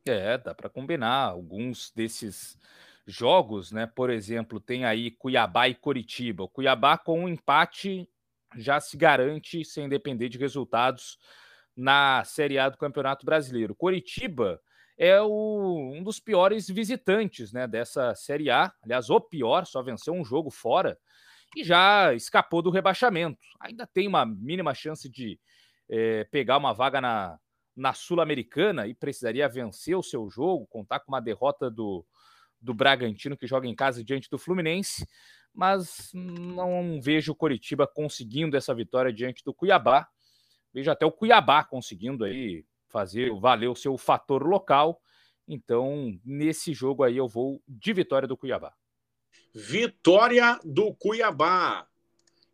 É, 0.06 0.38
dá 0.38 0.54
para 0.54 0.70
combinar 0.70 1.24
alguns 1.24 1.90
desses 1.92 2.58
jogos, 3.06 3.70
né? 3.70 3.86
Por 3.86 4.08
exemplo, 4.10 4.60
tem 4.60 4.84
aí 4.84 5.10
Cuiabá 5.10 5.68
e 5.68 5.74
Coritiba. 5.74 6.44
O 6.44 6.48
Cuiabá 6.48 6.96
com 6.96 7.24
um 7.24 7.28
empate 7.28 8.08
já 8.56 8.80
se 8.80 8.96
garante 8.96 9.64
sem 9.64 9.88
depender 9.88 10.28
de 10.28 10.38
resultados 10.38 11.18
na 11.76 12.24
Série 12.24 12.58
A 12.58 12.68
do 12.68 12.78
Campeonato 12.78 13.26
Brasileiro. 13.26 13.74
Coritiba 13.74 14.60
é 14.96 15.20
o, 15.20 15.92
um 15.94 16.02
dos 16.02 16.18
piores 16.18 16.68
visitantes 16.68 17.52
né, 17.52 17.66
dessa 17.66 18.14
Série 18.14 18.50
A. 18.50 18.72
Aliás, 18.82 19.10
o 19.10 19.20
pior, 19.20 19.66
só 19.66 19.82
venceu 19.82 20.14
um 20.14 20.24
jogo 20.24 20.50
fora 20.50 20.98
e 21.56 21.64
já 21.64 22.14
escapou 22.14 22.62
do 22.62 22.70
rebaixamento. 22.70 23.38
Ainda 23.60 23.86
tem 23.86 24.06
uma 24.08 24.24
mínima 24.24 24.74
chance 24.74 25.08
de 25.08 25.38
é, 25.88 26.24
pegar 26.24 26.56
uma 26.56 26.72
vaga 26.72 27.00
na, 27.00 27.38
na 27.76 27.92
Sul-Americana 27.94 28.86
e 28.86 28.94
precisaria 28.94 29.48
vencer 29.48 29.96
o 29.96 30.02
seu 30.02 30.28
jogo, 30.28 30.66
contar 30.66 31.00
com 31.00 31.12
uma 31.12 31.20
derrota 31.20 31.70
do, 31.70 32.04
do 32.60 32.74
Bragantino, 32.74 33.36
que 33.36 33.46
joga 33.46 33.66
em 33.66 33.74
casa 33.74 34.04
diante 34.04 34.28
do 34.30 34.38
Fluminense 34.38 35.06
mas 35.54 36.10
não 36.14 37.00
vejo 37.00 37.32
o 37.32 37.34
Coritiba 37.34 37.86
conseguindo 37.86 38.56
essa 38.56 38.74
vitória 38.74 39.12
diante 39.12 39.42
do 39.44 39.52
Cuiabá. 39.52 40.08
Vejo 40.72 40.90
até 40.90 41.04
o 41.04 41.12
Cuiabá 41.12 41.64
conseguindo 41.64 42.24
aí 42.24 42.64
fazer 42.88 43.32
valer 43.40 43.68
o 43.68 43.74
seu 43.74 43.96
fator 43.98 44.46
local. 44.46 45.00
Então, 45.46 46.18
nesse 46.24 46.72
jogo 46.72 47.02
aí, 47.02 47.16
eu 47.16 47.26
vou 47.26 47.62
de 47.66 47.92
vitória 47.92 48.28
do 48.28 48.36
Cuiabá. 48.36 48.72
Vitória 49.52 50.60
do 50.64 50.94
Cuiabá. 50.94 51.86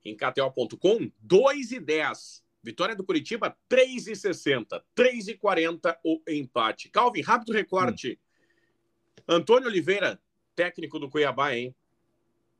Em 0.04 0.16
KTO.com, 0.16 1.10
2 1.18 1.72
e 1.72 1.80
10. 1.80 2.45
Vitória 2.66 2.96
do 2.96 3.04
Curitiba, 3.04 3.56
3,60. 3.70 4.82
3,40 4.96 5.96
o 6.02 6.20
empate. 6.26 6.88
Calvin, 6.88 7.20
rápido 7.20 7.52
recorte. 7.52 8.18
Hum. 9.28 9.36
Antônio 9.36 9.68
Oliveira, 9.68 10.20
técnico 10.56 10.98
do 10.98 11.08
Cuiabá, 11.08 11.54
hein? 11.54 11.72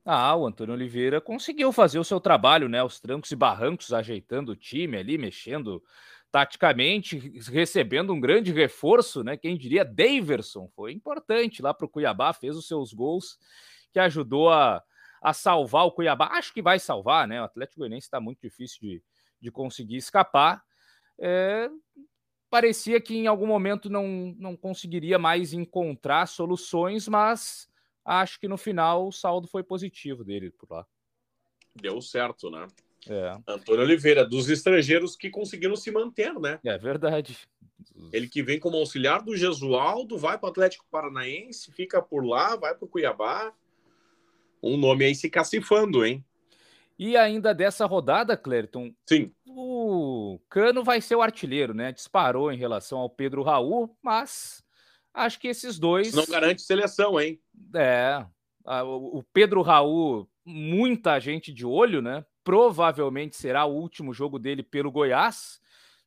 Ah, 0.05 0.37
o 0.37 0.47
Antônio 0.47 0.75
Oliveira 0.75 1.21
conseguiu 1.21 1.73
fazer 1.73 1.99
o 1.99 2.05
seu 2.05 2.21
trabalho, 2.21 2.69
né? 2.69 2.85
Os 2.85 3.01
trancos 3.01 3.33
e 3.33 3.35
barrancos, 3.35 3.93
ajeitando 3.93 4.53
o 4.53 4.57
time 4.57 4.97
ali, 4.97 5.19
mexendo 5.19 5.83
taticamente, 6.31 7.19
recebendo 7.51 8.13
um 8.13 8.21
grande 8.21 8.53
reforço, 8.53 9.25
né? 9.25 9.37
Quem 9.37 9.59
diria 9.59 9.85
Daverson 9.85 10.69
foi 10.77 10.93
importante 10.93 11.61
lá 11.61 11.75
para 11.75 11.87
o 11.87 11.89
Cuiabá, 11.89 12.33
fez 12.33 12.57
os 12.57 12.69
seus 12.69 12.93
gols, 12.93 13.41
que 13.93 13.99
ajudou 13.99 14.51
a, 14.51 14.81
a 15.21 15.33
salvar 15.33 15.85
o 15.85 15.91
Cuiabá. 15.91 16.29
Acho 16.29 16.55
que 16.55 16.63
vai 16.63 16.79
salvar, 16.79 17.27
né? 17.27 17.43
O 17.43 17.45
Atlético 17.45 17.81
Goianiense 17.81 18.07
está 18.07 18.21
muito 18.21 18.41
difícil 18.41 18.79
de, 18.81 19.03
de 19.41 19.51
conseguir 19.51 19.97
escapar. 19.97 20.63
É, 21.19 21.69
parecia 22.51 23.01
que 23.01 23.17
em 23.17 23.27
algum 23.27 23.47
momento 23.47 23.91
não, 23.91 24.35
não 24.39 24.57
conseguiria 24.57 25.19
mais 25.19 25.53
encontrar 25.53 26.27
soluções, 26.27 27.09
mas 27.09 27.69
acho 28.05 28.39
que 28.39 28.49
no 28.49 28.57
final 28.57 29.09
o 29.09 29.13
saldo 29.13 29.47
foi 29.47 29.63
positivo 29.63 30.25
dele 30.25 30.51
por 30.51 30.71
lá. 30.71 30.87
Deu 31.75 32.01
certo, 32.01 32.51
né? 32.51 32.67
É. 33.09 33.39
Antônio 33.47 33.83
Oliveira, 33.83 34.25
dos 34.25 34.49
estrangeiros 34.49 35.17
que 35.17 35.31
conseguiram 35.31 35.77
se 35.77 35.91
manter, 35.91 36.35
né? 36.35 36.59
É 36.65 36.77
verdade. 36.77 37.39
Ele 38.13 38.29
que 38.29 38.43
vem 38.43 38.59
como 38.59 38.77
auxiliar 38.77 39.23
do 39.23 39.37
Jesualdo, 39.37 40.19
vai 40.19 40.39
para 40.39 40.49
o 40.49 40.51
Atlético 40.51 40.87
Paranaense, 40.91 41.73
fica 41.73 42.03
por 42.03 42.25
lá, 42.25 42.57
vai 42.57 42.75
para 42.75 42.85
o 42.85 42.89
Cuiabá. 42.89 43.53
Um 44.63 44.77
nome 44.77 45.05
aí 45.05 45.15
se 45.15 45.31
cacifando, 45.31 46.05
hein? 46.05 46.25
E 46.99 47.17
ainda 47.17 47.55
dessa 47.55 47.85
rodada, 47.85 48.37
Clériton, 48.37 48.91
Sim. 49.07 49.33
o 49.47 50.41
Cano 50.49 50.83
vai 50.83 51.01
ser 51.01 51.15
o 51.15 51.23
artilheiro, 51.23 51.75
né? 51.75 51.93
Disparou 51.93 52.51
em 52.51 52.57
relação 52.57 52.99
ao 52.99 53.11
Pedro 53.11 53.43
Raul, 53.43 53.95
mas 54.03 54.65
Acho 55.17 55.41
que 55.41 55.49
esses 55.49 55.79
dois. 55.79 56.09
Isso 56.09 56.17
não 56.17 56.27
garante 56.27 56.61
seleção, 56.61 57.19
hein? 57.19 57.41
É. 57.75 58.25
O 58.85 59.23
Pedro 59.33 59.63
Raul, 59.63 60.29
muita 60.45 61.19
gente 61.19 61.55
de 61.55 61.65
olho, 61.65 62.03
né? 62.03 62.23
Provavelmente 62.45 63.35
será 63.35 63.65
o 63.65 63.75
último 63.75 64.13
jogo 64.13 64.39
dele 64.39 64.63
pelo 64.63 64.93
Goiás. 64.93 65.59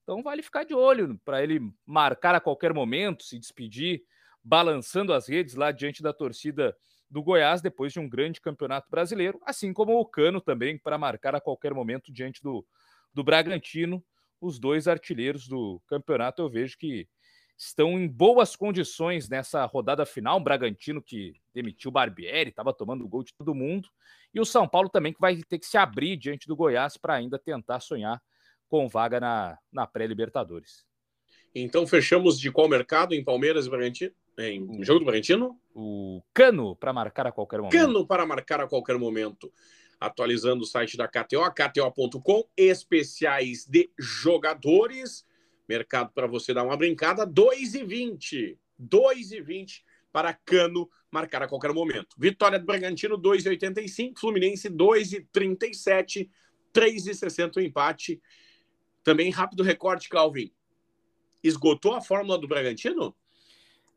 Então 0.03 0.21
vale 0.21 0.43
ficar 0.43 0.63
de 0.63 0.75
olho 0.75 1.19
para 1.25 1.41
ele 1.41 1.59
marcar 1.87 2.35
a 2.35 2.39
qualquer 2.39 2.71
momento, 2.71 3.23
se 3.23 3.39
despedir, 3.39 4.03
balançando 4.43 5.11
as 5.11 5.27
redes 5.27 5.55
lá 5.55 5.71
diante 5.71 6.03
da 6.03 6.13
torcida 6.13 6.77
do 7.09 7.23
Goiás 7.23 7.61
depois 7.61 7.91
de 7.91 7.99
um 7.99 8.07
grande 8.07 8.39
campeonato 8.39 8.89
brasileiro, 8.89 9.39
assim 9.45 9.73
como 9.73 9.99
o 9.99 10.05
Cano 10.05 10.39
também 10.39 10.77
para 10.77 10.97
marcar 10.97 11.33
a 11.35 11.41
qualquer 11.41 11.73
momento 11.73 12.11
diante 12.11 12.41
do, 12.43 12.65
do 13.13 13.23
Bragantino. 13.23 14.03
Os 14.39 14.59
dois 14.59 14.87
artilheiros 14.87 15.47
do 15.47 15.81
campeonato 15.87 16.41
eu 16.41 16.49
vejo 16.49 16.77
que 16.77 17.07
estão 17.57 17.99
em 17.99 18.07
boas 18.07 18.55
condições 18.55 19.27
nessa 19.27 19.65
rodada 19.65 20.05
final. 20.05 20.37
O 20.37 20.43
Bragantino 20.43 21.01
que 21.01 21.33
demitiu 21.53 21.89
o 21.89 21.91
Barbieri, 21.91 22.51
estava 22.51 22.73
tomando 22.73 23.07
gol 23.07 23.23
de 23.23 23.33
todo 23.33 23.53
mundo. 23.53 23.89
E 24.33 24.39
o 24.39 24.45
São 24.45 24.67
Paulo 24.67 24.87
também 24.87 25.11
que 25.11 25.19
vai 25.19 25.35
ter 25.43 25.59
que 25.59 25.65
se 25.65 25.77
abrir 25.77 26.15
diante 26.15 26.47
do 26.47 26.55
Goiás 26.55 26.95
para 26.95 27.15
ainda 27.15 27.37
tentar 27.37 27.81
sonhar 27.81 28.21
com 28.69 28.87
vaga 28.87 29.19
na, 29.19 29.57
na 29.71 29.85
pré-Libertadores. 29.85 30.85
Então 31.53 31.85
fechamos 31.85 32.39
de 32.39 32.51
qual 32.51 32.69
mercado 32.69 33.13
em 33.13 33.23
Palmeiras 33.23 33.65
e 33.65 33.69
Bragantino? 33.69 34.13
Em 34.39 34.83
jogo 34.83 34.99
do 34.99 35.05
Bragantino? 35.05 35.59
O 35.75 36.21
Cano 36.33 36.75
para 36.75 36.93
marcar 36.93 37.27
a 37.27 37.31
qualquer 37.31 37.59
momento. 37.59 37.73
Cano 37.73 38.07
para 38.07 38.25
marcar 38.25 38.61
a 38.61 38.67
qualquer 38.67 38.97
momento. 38.97 39.51
Atualizando 39.99 40.63
o 40.63 40.65
site 40.65 40.95
da 40.95 41.07
KTO, 41.07 41.43
kto.com, 41.51 42.47
especiais 42.55 43.65
de 43.65 43.91
jogadores 43.99 45.25
Mercado 45.69 46.11
para 46.15 46.25
você 46.25 46.51
dar 46.51 46.63
uma 46.63 46.75
brincada, 46.75 47.27
2,20. 47.27 48.57
2,20 48.81 49.83
para 50.11 50.33
Cano 50.33 50.89
marcar 51.11 51.43
a 51.43 51.47
qualquer 51.47 51.71
momento. 51.71 52.15
Vitória 52.17 52.57
do 52.57 52.65
Bragantino, 52.65 53.19
2,85. 53.19 54.17
Fluminense, 54.17 54.67
2,37. 54.67 56.27
3,60 56.73 57.57
o 57.57 57.61
empate. 57.61 58.19
Também 59.03 59.29
rápido 59.29 59.61
recorte, 59.61 60.09
Calvin. 60.09 60.51
Esgotou 61.43 61.93
a 61.93 62.01
fórmula 62.01 62.39
do 62.39 62.47
Bragantino? 62.47 63.15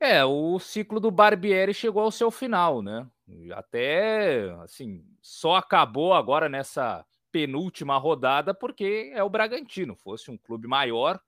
É, 0.04 0.24
o 0.24 0.58
ciclo 0.58 0.98
do 0.98 1.12
Barbieri 1.12 1.72
chegou 1.72 2.02
ao 2.02 2.10
seu 2.10 2.28
final, 2.28 2.82
né? 2.82 3.06
Até, 3.54 4.50
assim, 4.64 5.06
só 5.22 5.54
acabou 5.54 6.12
agora 6.12 6.48
nessa 6.48 7.06
penúltima 7.30 7.96
rodada 7.98 8.52
porque 8.52 9.12
é 9.14 9.22
o 9.22 9.30
Bragantino. 9.30 9.94
Fosse 9.94 10.28
um 10.28 10.36
clube 10.36 10.66
maior, 10.66 11.20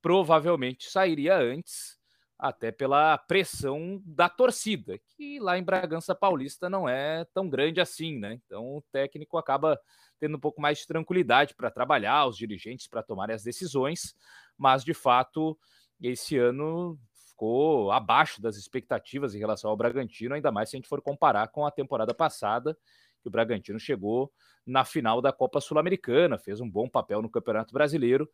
provavelmente 0.00 0.88
sairia 0.88 1.36
antes, 1.36 1.98
até 2.38 2.70
pela 2.70 3.18
pressão 3.18 4.00
da 4.06 4.28
torcida, 4.28 4.96
que 5.16 5.40
lá 5.40 5.58
em 5.58 5.64
Bragança 5.64 6.14
Paulista 6.14 6.70
não 6.70 6.88
é 6.88 7.24
tão 7.34 7.48
grande 7.48 7.80
assim, 7.80 8.20
né? 8.20 8.34
Então 8.46 8.76
o 8.76 8.84
técnico 8.92 9.36
acaba 9.36 9.76
tendo 10.20 10.36
um 10.36 10.40
pouco 10.40 10.60
mais 10.60 10.78
de 10.78 10.86
tranquilidade 10.86 11.56
para 11.56 11.72
trabalhar, 11.72 12.26
os 12.26 12.36
dirigentes 12.36 12.86
para 12.86 13.02
tomarem 13.02 13.34
as 13.34 13.42
decisões, 13.42 14.14
mas 14.56 14.84
de 14.84 14.94
fato 14.94 15.58
esse 16.00 16.36
ano 16.36 16.96
ficou 17.32 17.90
abaixo 17.90 18.40
das 18.40 18.56
expectativas 18.56 19.34
em 19.34 19.38
relação 19.38 19.70
ao 19.70 19.76
Bragantino, 19.76 20.34
ainda 20.34 20.52
mais 20.52 20.70
se 20.70 20.76
a 20.76 20.78
gente 20.78 20.88
for 20.88 21.02
comparar 21.02 21.48
com 21.48 21.66
a 21.66 21.70
temporada 21.70 22.14
passada, 22.14 22.76
que 23.20 23.28
o 23.28 23.30
Bragantino 23.30 23.78
chegou 23.78 24.32
na 24.66 24.84
final 24.84 25.20
da 25.20 25.32
Copa 25.32 25.60
Sul-Americana, 25.60 26.38
fez 26.38 26.60
um 26.60 26.70
bom 26.70 26.88
papel 26.88 27.22
no 27.22 27.30
Campeonato 27.30 27.72
Brasileiro. 27.72 28.28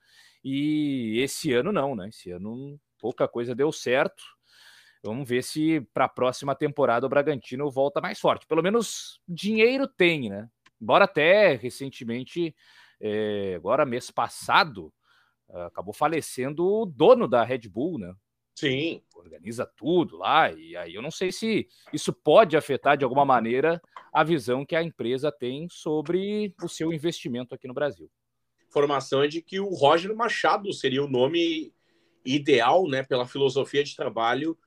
E 0.44 1.18
esse 1.20 1.52
ano 1.52 1.72
não, 1.72 1.94
né? 1.94 2.08
Esse 2.08 2.30
ano 2.30 2.78
pouca 2.98 3.26
coisa 3.28 3.54
deu 3.54 3.72
certo. 3.72 4.22
Vamos 5.02 5.28
ver 5.28 5.42
se 5.42 5.80
para 5.94 6.06
a 6.06 6.08
próxima 6.08 6.54
temporada 6.54 7.06
o 7.06 7.08
Bragantino 7.08 7.70
volta 7.70 8.00
mais 8.00 8.18
forte. 8.18 8.46
Pelo 8.46 8.62
menos 8.62 9.20
dinheiro 9.28 9.86
tem, 9.86 10.28
né? 10.28 10.48
Embora 10.80 11.04
até 11.04 11.54
recentemente, 11.54 12.54
é, 13.00 13.54
agora 13.56 13.86
mês 13.86 14.10
passado, 14.10 14.92
acabou 15.66 15.94
falecendo 15.94 16.66
o 16.66 16.86
dono 16.86 17.26
da 17.28 17.42
Red 17.44 17.68
Bull, 17.68 17.98
né? 17.98 18.14
Sim. 18.58 19.00
Organiza 19.14 19.64
tudo 19.64 20.16
lá, 20.16 20.50
e 20.50 20.76
aí 20.76 20.92
eu 20.92 21.00
não 21.00 21.12
sei 21.12 21.30
se 21.30 21.68
isso 21.92 22.12
pode 22.12 22.56
afetar 22.56 22.96
de 22.96 23.04
alguma 23.04 23.24
maneira 23.24 23.80
a 24.12 24.24
visão 24.24 24.66
que 24.66 24.74
a 24.74 24.82
empresa 24.82 25.30
tem 25.30 25.68
sobre 25.70 26.52
o 26.60 26.68
seu 26.68 26.92
investimento 26.92 27.54
aqui 27.54 27.68
no 27.68 27.74
Brasil. 27.74 28.10
informação 28.68 29.22
é 29.22 29.28
de 29.28 29.40
que 29.40 29.60
o 29.60 29.68
Roger 29.68 30.12
Machado 30.12 30.72
seria 30.72 31.04
o 31.04 31.08
nome 31.08 31.72
ideal, 32.24 32.88
né, 32.88 33.04
pela 33.04 33.28
filosofia 33.28 33.84
de 33.84 33.94
trabalho, 33.94 34.58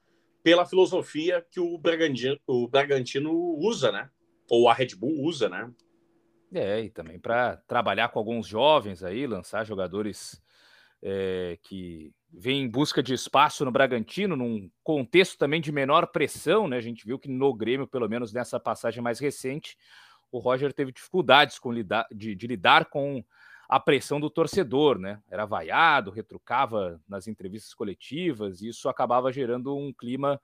pela 0.41 0.65
filosofia 0.65 1.45
que 1.51 1.59
o 1.59 1.77
Bragantino, 1.77 2.39
o 2.47 2.69
Bragantino 2.69 3.33
usa, 3.57 3.91
né? 3.91 4.09
Ou 4.49 4.69
a 4.69 4.73
Red 4.73 4.95
Bull 4.95 5.21
usa, 5.21 5.49
né? 5.49 5.69
É, 6.53 6.81
e 6.81 6.89
também 6.89 7.19
para 7.19 7.57
trabalhar 7.67 8.07
com 8.07 8.19
alguns 8.19 8.47
jovens 8.47 9.03
aí, 9.03 9.27
lançar 9.27 9.65
jogadores 9.65 10.41
é, 11.01 11.59
que 11.61 12.13
vêm 12.33 12.63
em 12.63 12.69
busca 12.69 13.03
de 13.03 13.13
espaço 13.13 13.65
no 13.65 13.71
Bragantino, 13.71 14.35
num 14.35 14.69
contexto 14.83 15.37
também 15.37 15.59
de 15.59 15.71
menor 15.71 16.07
pressão, 16.07 16.67
né? 16.67 16.77
A 16.77 16.81
gente 16.81 17.05
viu 17.05 17.19
que 17.19 17.29
no 17.29 17.53
Grêmio, 17.53 17.87
pelo 17.87 18.07
menos 18.07 18.31
nessa 18.31 18.59
passagem 18.59 19.03
mais 19.03 19.19
recente, 19.19 19.77
o 20.31 20.39
Roger 20.39 20.71
teve 20.71 20.91
dificuldades 20.91 21.59
com 21.59 21.71
lidar, 21.71 22.07
de, 22.11 22.33
de 22.33 22.47
lidar 22.47 22.85
com 22.85 23.23
a 23.67 23.79
pressão 23.79 24.19
do 24.19 24.29
torcedor, 24.29 24.97
né? 24.97 25.21
Era 25.29 25.45
vaiado, 25.45 26.11
retrucava 26.11 27.01
nas 27.07 27.27
entrevistas 27.27 27.73
coletivas, 27.73 28.61
e 28.61 28.69
isso 28.69 28.87
acabava 28.87 29.31
gerando 29.31 29.75
um 29.75 29.93
clima 29.93 30.39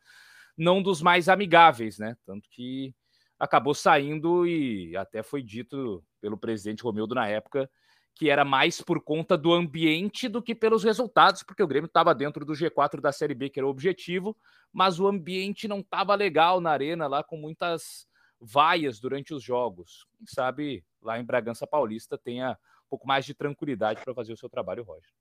não 0.58 0.82
dos 0.82 1.02
mais 1.02 1.30
amigáveis, 1.30 1.98
né? 1.98 2.18
Tanto 2.26 2.50
que 2.50 2.94
acabou 3.40 3.74
saindo 3.74 4.46
e 4.46 4.96
até 4.98 5.22
foi 5.22 5.42
dito 5.44 6.04
pelo 6.20 6.38
presidente 6.38 6.84
Romildo 6.84 7.16
na 7.16 7.28
época 7.28 7.70
que 8.18 8.30
era 8.30 8.44
mais 8.44 8.82
por 8.82 9.00
conta 9.00 9.38
do 9.38 9.54
ambiente 9.54 10.28
do 10.28 10.42
que 10.42 10.56
pelos 10.56 10.84
resultados, 10.84 11.44
porque 11.44 11.62
o 11.62 11.68
Grêmio 11.68 11.86
estava 11.86 12.16
dentro 12.16 12.44
do 12.44 12.54
G4 12.54 13.00
da 13.00 13.12
Série 13.12 13.36
B, 13.36 13.50
que 13.50 13.60
era 13.60 13.68
o 13.68 13.70
objetivo, 13.70 14.36
mas 14.74 15.00
o 15.00 15.08
ambiente 15.08 15.68
não 15.68 15.80
estava 15.80 16.16
legal 16.16 16.60
na 16.60 16.72
arena 16.72 17.06
lá 17.06 17.24
com 17.24 17.38
muitas 17.38 18.08
vaias 18.40 19.00
durante 19.00 19.34
os 19.34 19.44
jogos. 19.44 20.08
Quem 20.18 20.26
sabe 20.26 20.84
lá 21.02 21.20
em 21.20 21.24
Bragança 21.24 21.68
Paulista 21.68 22.18
tenha 22.18 22.54
um 22.54 22.90
pouco 22.90 23.08
mais 23.08 23.24
de 23.24 23.36
tranquilidade 23.36 24.04
para 24.04 24.16
fazer 24.16 24.34
o 24.34 24.38
seu 24.38 24.50
trabalho, 24.50 24.84
Roger. 24.84 25.12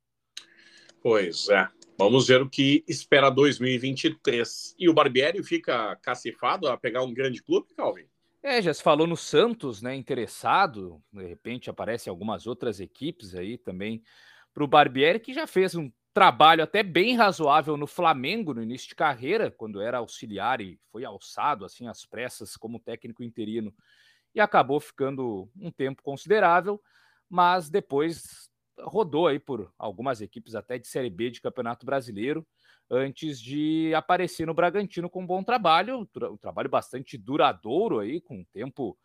Pois 1.03 1.49
é. 1.51 1.69
Vamos 1.99 2.27
ver 2.29 2.41
o 2.41 2.49
que 2.49 2.83
espera 2.89 3.31
2023. 3.31 4.75
E 4.79 4.89
o 4.89 4.95
Barbieri 4.95 5.43
fica 5.43 5.97
cacifado 5.97 6.67
a 6.67 6.77
pegar 6.77 7.03
um 7.03 7.13
grande 7.13 7.43
clube, 7.43 7.75
Calvin? 7.75 8.07
É, 8.49 8.63
já 8.63 8.73
se 8.73 8.81
falou 8.81 9.09
no 9.09 9.17
Santos, 9.17 9.83
né? 9.83 9.97
Interessado. 9.97 11.03
De 11.13 11.27
repente 11.27 11.69
aparecem 11.69 12.09
algumas 12.09 12.47
outras 12.47 12.79
equipes 12.79 13.35
aí 13.35 13.59
também 13.59 14.05
para 14.55 14.63
o 14.63 14.69
Barbieri, 14.69 15.19
que 15.19 15.35
já 15.35 15.49
fez 15.49 15.75
um 15.75 15.91
trabalho 16.15 16.63
até 16.63 16.85
bem 16.85 17.17
razoável 17.17 17.77
no 17.77 17.89
Flamengo 17.89 18.55
no 18.55 18.63
início 18.63 18.89
de 18.89 18.95
carreira, 18.95 19.51
quando 19.51 19.81
era 19.81 19.99
auxiliar 19.99 20.61
e 20.61 20.79
foi 20.93 21.05
alçado 21.05 21.65
assim 21.65 21.89
às 21.89 22.07
pressas 22.07 22.57
como 22.57 22.79
técnico 22.79 23.25
interino 23.25 23.75
e 24.33 24.41
acabou 24.41 24.79
ficando 24.79 25.51
um 25.61 25.71
tempo 25.73 26.01
considerável 26.01 26.81
mas 27.29 27.69
depois 27.69 28.49
rodou 28.81 29.27
aí 29.27 29.39
por 29.39 29.73
algumas 29.77 30.21
equipes 30.21 30.55
até 30.55 30.79
de 30.79 30.87
Série 30.87 31.11
B 31.11 31.31
de 31.31 31.41
Campeonato 31.41 31.85
Brasileiro, 31.85 32.47
antes 32.91 33.41
de 33.41 33.93
aparecer 33.95 34.47
no 34.47 34.55
Bragantino 34.55 35.11
com 35.11 35.23
um 35.23 35.27
bom 35.27 35.43
trabalho, 35.43 36.09
um 36.17 36.37
trabalho 36.37 36.69
bastante 36.69 37.19
duradouro 37.19 37.99
aí, 37.99 38.21
com 38.21 38.39
um 38.39 38.45
tempo 38.45 38.97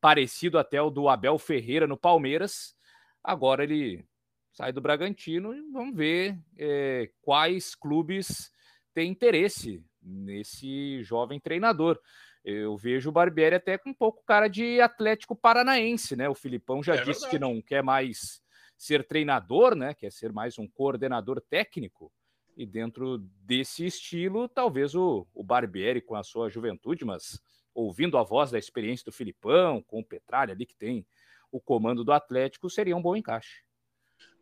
parecido 0.00 0.58
até 0.58 0.80
o 0.80 0.90
do 0.90 1.08
Abel 1.08 1.38
Ferreira 1.38 1.86
no 1.86 1.96
Palmeiras. 1.96 2.74
Agora 3.22 3.64
ele 3.64 4.04
sai 4.52 4.72
do 4.72 4.80
Bragantino 4.80 5.54
e 5.54 5.60
vamos 5.70 5.94
ver 5.94 6.38
é, 6.58 7.10
quais 7.22 7.74
clubes 7.74 8.50
têm 8.94 9.10
interesse 9.10 9.84
nesse 10.02 11.02
jovem 11.02 11.38
treinador. 11.38 11.98
Eu 12.42 12.76
vejo 12.76 13.10
o 13.10 13.12
Barbieri 13.12 13.56
até 13.56 13.76
com 13.76 13.90
um 13.90 13.94
pouco 13.94 14.24
cara 14.24 14.48
de 14.48 14.80
Atlético 14.80 15.36
Paranaense, 15.36 16.16
né? 16.16 16.28
O 16.28 16.34
Filipão 16.34 16.82
já 16.82 16.94
é 16.94 17.02
disse 17.04 17.20
verdade. 17.20 17.30
que 17.30 17.38
não 17.38 17.60
quer 17.60 17.82
mais 17.82 18.42
ser 18.78 19.06
treinador, 19.06 19.74
né? 19.74 19.92
Quer 19.92 20.10
ser 20.10 20.32
mais 20.32 20.58
um 20.58 20.66
coordenador 20.66 21.40
técnico. 21.50 22.10
E 22.56 22.66
dentro 22.66 23.18
desse 23.18 23.86
estilo, 23.86 24.48
talvez 24.48 24.94
o, 24.94 25.26
o 25.34 25.42
Barbieri, 25.42 26.00
com 26.00 26.14
a 26.14 26.22
sua 26.22 26.50
juventude, 26.50 27.04
mas 27.04 27.40
ouvindo 27.74 28.18
a 28.18 28.22
voz 28.22 28.50
da 28.50 28.58
experiência 28.58 29.04
do 29.04 29.12
Filipão, 29.12 29.82
com 29.82 30.00
o 30.00 30.04
Petralha 30.04 30.52
ali 30.52 30.66
que 30.66 30.76
tem 30.76 31.06
o 31.50 31.60
comando 31.60 32.04
do 32.04 32.12
Atlético, 32.12 32.68
seria 32.68 32.96
um 32.96 33.02
bom 33.02 33.16
encaixe. 33.16 33.62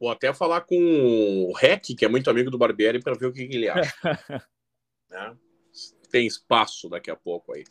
Vou 0.01 0.11
até 0.11 0.33
falar 0.33 0.63
com 0.63 0.77
o 0.77 1.53
Rec, 1.53 1.85
que 1.97 2.05
é 2.05 2.09
muito 2.09 2.31
amigo 2.31 2.51
do 2.51 2.59
Barbieri, 2.59 3.01
para 3.01 3.15
ver 3.15 3.27
o 3.27 3.33
que, 3.33 3.47
que 3.47 3.57
ele 3.57 3.69
acha. 3.69 3.93
né? 5.09 5.37
tem 6.11 6.27
espaço 6.27 6.89
daqui 6.89 7.11
a 7.11 7.17
pouco 7.17 7.55
aí. 7.55 7.65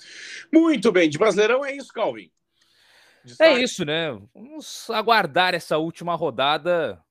Muito 0.51 0.91
bem, 0.91 1.09
de 1.09 1.17
Brasileirão 1.17 1.65
é 1.65 1.75
isso, 1.75 1.91
Calvin. 1.91 2.31
É 3.39 3.61
isso, 3.61 3.83
né? 3.83 4.11
Vamos 4.33 4.89
aguardar 4.89 5.53
essa 5.53 5.77
última 5.77 6.15
rodada 6.15 7.03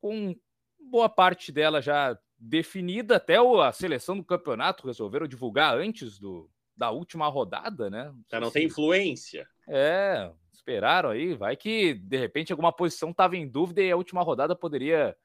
com 0.00 0.36
boa 0.78 1.08
parte 1.08 1.50
dela 1.50 1.82
já 1.82 2.16
definida. 2.38 3.16
Até 3.16 3.36
a 3.36 3.72
seleção 3.72 4.16
do 4.16 4.24
campeonato 4.24 4.86
resolveram 4.86 5.26
divulgar 5.26 5.76
antes 5.76 6.18
do, 6.18 6.50
da 6.76 6.90
última 6.90 7.28
rodada, 7.28 7.88
né? 7.88 8.12
Já 8.30 8.40
não 8.40 8.50
tem 8.50 8.66
influência. 8.66 9.48
É, 9.68 10.30
esperaram 10.52 11.10
aí. 11.10 11.34
Vai 11.34 11.56
que 11.56 11.94
de 11.94 12.16
repente 12.16 12.52
alguma 12.52 12.72
posição 12.72 13.10
estava 13.10 13.36
em 13.36 13.48
dúvida 13.48 13.82
e 13.82 13.90
a 13.90 13.96
última 13.96 14.22
rodada 14.22 14.54
poderia 14.54 15.16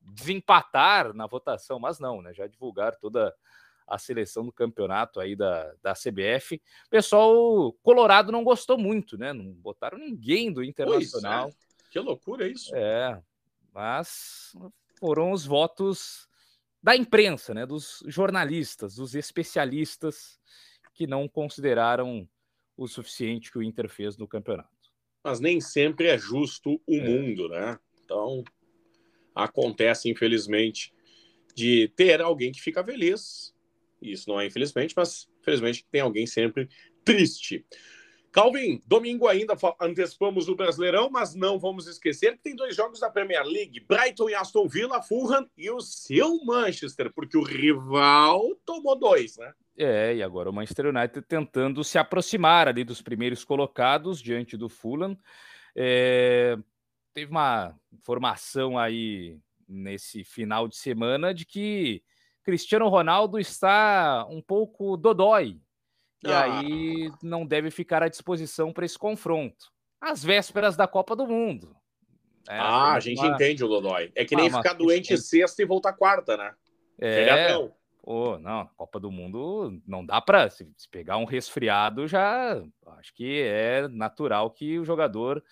desempatar 0.00 1.14
na 1.14 1.26
votação, 1.26 1.78
mas 1.78 1.98
não, 1.98 2.20
né? 2.20 2.32
Já 2.34 2.46
divulgaram 2.46 2.96
toda 3.00 3.34
a 3.86 3.98
seleção 3.98 4.44
do 4.44 4.52
campeonato 4.52 5.20
aí 5.20 5.36
da, 5.36 5.72
da 5.82 5.92
CBF. 5.92 6.60
O 6.86 6.90
pessoal 6.90 7.72
colorado 7.82 8.32
não 8.32 8.44
gostou 8.44 8.78
muito, 8.78 9.18
né? 9.18 9.32
Não 9.32 9.52
botaram 9.52 9.98
ninguém 9.98 10.52
do 10.52 10.62
Internacional. 10.62 11.48
É. 11.48 11.52
Que 11.90 12.00
loucura 12.00 12.48
isso. 12.48 12.74
É, 12.74 13.22
mas 13.72 14.52
foram 14.98 15.32
os 15.32 15.44
votos 15.44 16.28
da 16.84 16.94
imprensa, 16.94 17.54
né? 17.54 17.64
Dos 17.64 18.04
jornalistas, 18.06 18.96
dos 18.96 19.14
especialistas 19.14 20.38
que 20.94 21.06
não 21.06 21.26
consideraram 21.26 22.28
o 22.76 22.86
suficiente 22.86 23.50
que 23.50 23.58
o 23.58 23.62
Inter 23.62 23.88
fez 23.88 24.16
no 24.16 24.28
campeonato. 24.28 24.68
Mas 25.24 25.40
nem 25.40 25.60
sempre 25.60 26.08
é 26.08 26.18
justo 26.18 26.80
o 26.86 26.94
é. 26.94 27.00
mundo, 27.00 27.48
né? 27.48 27.78
Então 28.04 28.44
acontece, 29.34 30.10
infelizmente, 30.10 30.92
de 31.56 31.88
ter 31.96 32.20
alguém 32.20 32.52
que 32.52 32.60
fica 32.60 32.84
feliz 32.84 33.54
isso 34.04 34.28
não 34.28 34.40
é 34.40 34.46
infelizmente, 34.46 34.94
mas 34.96 35.28
felizmente 35.42 35.86
tem 35.90 36.00
alguém 36.00 36.26
sempre 36.26 36.68
triste. 37.04 37.64
Calvin, 38.34 38.82
domingo 38.84 39.28
ainda 39.28 39.54
antecipamos 39.80 40.48
o 40.48 40.56
Brasileirão, 40.56 41.08
mas 41.08 41.36
não 41.36 41.56
vamos 41.56 41.86
esquecer 41.86 42.32
que 42.32 42.42
tem 42.42 42.56
dois 42.56 42.74
jogos 42.74 42.98
da 42.98 43.08
Premier 43.08 43.44
League: 43.44 43.78
Brighton 43.86 44.28
e 44.28 44.34
Aston 44.34 44.66
Villa, 44.66 45.00
Fulham 45.00 45.48
e 45.56 45.70
o 45.70 45.80
seu 45.80 46.44
Manchester, 46.44 47.12
porque 47.14 47.38
o 47.38 47.44
rival 47.44 48.56
tomou 48.66 48.98
dois, 48.98 49.36
né? 49.36 49.54
É, 49.78 50.16
e 50.16 50.22
agora 50.22 50.50
o 50.50 50.52
Manchester 50.52 50.86
United 50.86 51.22
tentando 51.28 51.84
se 51.84 51.96
aproximar 51.96 52.66
ali 52.66 52.82
dos 52.82 53.00
primeiros 53.00 53.44
colocados 53.44 54.20
diante 54.20 54.56
do 54.56 54.68
Fulham. 54.68 55.16
É, 55.76 56.58
teve 57.12 57.30
uma 57.30 57.78
informação 57.92 58.76
aí 58.76 59.38
nesse 59.68 60.24
final 60.24 60.66
de 60.66 60.76
semana 60.76 61.32
de 61.32 61.46
que 61.46 62.02
Cristiano 62.42 62.88
Ronaldo 62.88 63.38
está 63.38 64.26
um 64.28 64.42
pouco 64.42 64.96
dodói. 64.96 65.60
E 66.24 66.32
ah. 66.32 66.58
aí 66.58 67.10
não 67.22 67.46
deve 67.46 67.70
ficar 67.70 68.02
à 68.02 68.08
disposição 68.08 68.72
para 68.72 68.84
esse 68.84 68.98
confronto. 68.98 69.72
Às 70.00 70.22
vésperas 70.22 70.76
da 70.76 70.86
Copa 70.86 71.14
do 71.14 71.26
Mundo. 71.26 71.76
É, 72.48 72.58
ah, 72.58 72.92
a 72.92 73.00
gente 73.00 73.20
uma... 73.20 73.28
entende 73.28 73.64
o 73.64 73.68
Dodói. 73.68 74.12
É 74.14 74.24
que 74.24 74.36
nem 74.36 74.48
ah, 74.48 74.56
ficar 74.56 74.74
doente 74.74 75.16
sexta 75.16 75.62
e 75.62 75.66
voltar 75.66 75.94
quarta, 75.94 76.36
né? 76.36 76.54
É. 77.00 77.56
Oh, 78.06 78.38
não, 78.38 78.68
Copa 78.76 79.00
do 79.00 79.10
Mundo 79.10 79.80
não 79.86 80.04
dá 80.04 80.20
para 80.20 80.50
se, 80.50 80.68
pegar 80.90 81.16
um 81.16 81.24
resfriado 81.24 82.06
já 82.06 82.62
acho 82.98 83.14
que 83.14 83.40
é 83.40 83.88
natural 83.88 84.50
que 84.50 84.78
o 84.78 84.84
jogador 84.84 85.42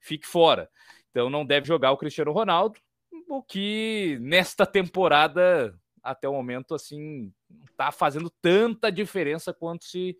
fique 0.00 0.26
fora. 0.26 0.70
Então 1.10 1.28
não 1.28 1.44
deve 1.44 1.66
jogar 1.66 1.92
o 1.92 1.98
Cristiano 1.98 2.32
Ronaldo, 2.32 2.80
o 3.28 3.42
que 3.42 4.18
nesta 4.22 4.64
temporada 4.64 5.78
até 6.02 6.26
o 6.26 6.32
momento, 6.32 6.74
assim, 6.74 7.30
não 7.50 7.64
está 7.64 7.90
fazendo 7.90 8.30
tanta 8.30 8.90
diferença 8.90 9.52
quanto 9.52 9.84
se 9.84 10.16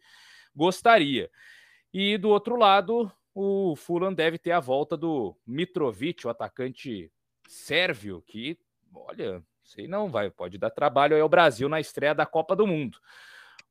gostaria. 0.55 1.31
E 1.93 2.19
do 2.19 2.29
outro 2.29 2.57
lado, 2.57 3.11
o 3.35 3.77
Fulham 3.77 4.12
deve 4.12 4.38
ter 4.38 4.53
a 4.53 4.61
volta 4.61 4.97
do 4.97 5.37
Mitrovic, 5.47 6.27
o 6.27 6.31
atacante 6.31 7.11
sérvio, 7.47 8.23
que, 8.27 8.59
olha, 8.93 9.43
sei 9.62 9.87
não, 9.87 10.09
vai, 10.11 10.31
pode 10.31 10.59
dar 10.59 10.71
trabalho 10.71 11.21
ao 11.21 11.29
Brasil 11.29 11.69
na 11.69 11.81
estreia 11.81 12.14
da 12.14 12.27
Copa 12.27 12.57
do 12.57 12.67
Mundo. 12.67 12.99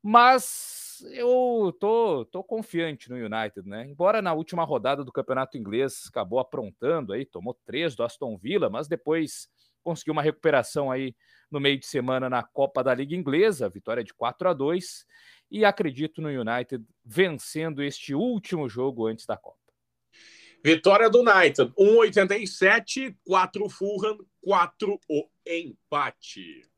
Mas 0.02 1.04
eu 1.12 1.76
tô, 1.78 2.24
tô 2.26 2.42
confiante 2.42 3.10
no 3.10 3.16
United, 3.16 3.68
né? 3.68 3.86
Embora 3.88 4.22
na 4.22 4.32
última 4.32 4.64
rodada 4.64 5.04
do 5.04 5.12
Campeonato 5.12 5.56
Inglês 5.56 6.06
acabou 6.08 6.38
aprontando 6.38 7.12
aí, 7.12 7.24
tomou 7.24 7.54
três 7.64 7.94
do 7.94 8.02
Aston 8.02 8.36
Villa, 8.36 8.70
mas 8.70 8.88
depois 8.88 9.48
conseguiu 9.88 10.12
uma 10.12 10.22
recuperação 10.22 10.90
aí 10.90 11.16
no 11.50 11.58
meio 11.58 11.78
de 11.78 11.86
semana 11.86 12.28
na 12.28 12.42
Copa 12.42 12.84
da 12.84 12.94
Liga 12.94 13.16
Inglesa, 13.16 13.70
vitória 13.70 14.04
de 14.04 14.12
4 14.12 14.50
a 14.50 14.52
2 14.52 15.06
e 15.50 15.64
acredito 15.64 16.20
no 16.20 16.28
United 16.28 16.84
vencendo 17.02 17.82
este 17.82 18.14
último 18.14 18.68
jogo 18.68 19.06
antes 19.06 19.24
da 19.24 19.34
Copa. 19.34 19.56
Vitória 20.62 21.08
do 21.08 21.20
United, 21.20 21.72
1,87, 21.78 23.16
4 23.24 23.68
Fulham, 23.70 24.18
4 24.42 25.00
o 25.08 25.26
empate. 25.46 26.68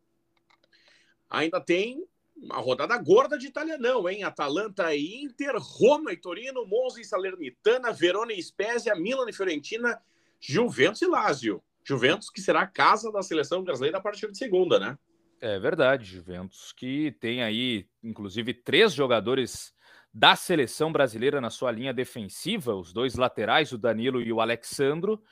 Ainda 1.28 1.60
tem 1.60 2.06
uma 2.36 2.58
rodada 2.58 2.96
gorda 2.96 3.36
de 3.36 3.48
italianão, 3.48 4.08
hein? 4.08 4.22
Atalanta 4.22 4.94
e 4.94 5.24
Inter, 5.24 5.56
Roma 5.56 6.12
e 6.12 6.16
Torino, 6.16 6.64
Monza 6.64 7.00
e 7.00 7.04
Salernitana, 7.04 7.92
Verona 7.92 8.32
e 8.32 8.40
Spezia, 8.40 8.94
Milan 8.94 9.28
e 9.28 9.32
Fiorentina, 9.32 10.00
Juventus 10.38 11.02
e 11.02 11.06
Lazio. 11.06 11.60
Juventus 11.84 12.30
que 12.30 12.40
será 12.40 12.62
a 12.62 12.66
casa 12.66 13.10
da 13.10 13.22
seleção 13.22 13.62
brasileira 13.62 13.98
a 13.98 14.00
partir 14.00 14.30
de 14.30 14.38
segunda, 14.38 14.78
né? 14.78 14.98
É 15.40 15.58
verdade, 15.58 16.04
Juventus 16.04 16.72
que 16.72 17.12
tem 17.20 17.42
aí, 17.42 17.86
inclusive, 18.02 18.52
três 18.52 18.92
jogadores 18.92 19.72
da 20.12 20.34
seleção 20.36 20.92
brasileira 20.92 21.40
na 21.40 21.50
sua 21.50 21.70
linha 21.70 21.94
defensiva, 21.94 22.74
os 22.74 22.92
dois 22.92 23.14
laterais, 23.14 23.72
o 23.72 23.78
Danilo 23.78 24.20
e 24.20 24.32
o 24.32 24.40
Alexandro, 24.40 25.22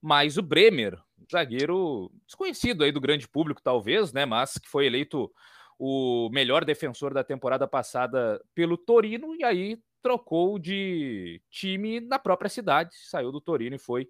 mais 0.00 0.36
o 0.36 0.42
Bremer, 0.42 0.98
zagueiro 1.30 2.12
desconhecido 2.26 2.84
aí 2.84 2.92
do 2.92 3.00
grande 3.00 3.26
público, 3.26 3.62
talvez, 3.62 4.12
né? 4.12 4.24
Mas 4.24 4.58
que 4.58 4.68
foi 4.68 4.86
eleito 4.86 5.32
o 5.78 6.30
melhor 6.30 6.64
defensor 6.64 7.12
da 7.12 7.24
temporada 7.24 7.66
passada 7.66 8.42
pelo 8.54 8.76
Torino 8.76 9.34
e 9.34 9.42
aí 9.44 9.78
trocou 10.02 10.58
de 10.58 11.42
time 11.50 12.00
na 12.00 12.18
própria 12.18 12.48
cidade, 12.48 12.94
saiu 12.94 13.32
do 13.32 13.40
Torino 13.40 13.76
e 13.76 13.80
foi 13.80 14.08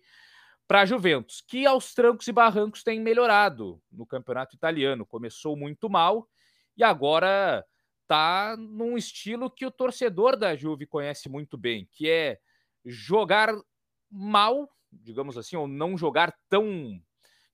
para 0.67 0.83
a 0.83 0.87
Juventus, 0.87 1.43
que 1.47 1.65
aos 1.65 1.95
trancos 1.95 2.27
e 2.27 2.33
barrancos 2.33 2.83
tem 2.83 3.01
melhorado 3.01 3.81
no 3.91 4.05
campeonato 4.05 4.57
italiano. 4.57 5.07
Começou 5.07 5.57
muito 5.57 5.89
mal 5.89 6.29
e 6.77 6.83
agora 6.83 7.65
está 8.03 8.57
num 8.57 8.97
estilo 8.97 9.51
que 9.51 9.67
o 9.67 9.71
torcedor 9.71 10.37
da 10.37 10.57
Juve 10.57 10.87
conhece 10.87 11.29
muito 11.29 11.57
bem, 11.57 11.89
que 11.93 12.09
é 12.09 12.39
jogar 12.85 13.55
mal, 14.11 14.69
digamos 14.93 15.37
assim, 15.39 15.57
ou 15.57 15.67
não 15.67 15.97
jogar 15.97 16.35
tão 16.49 17.01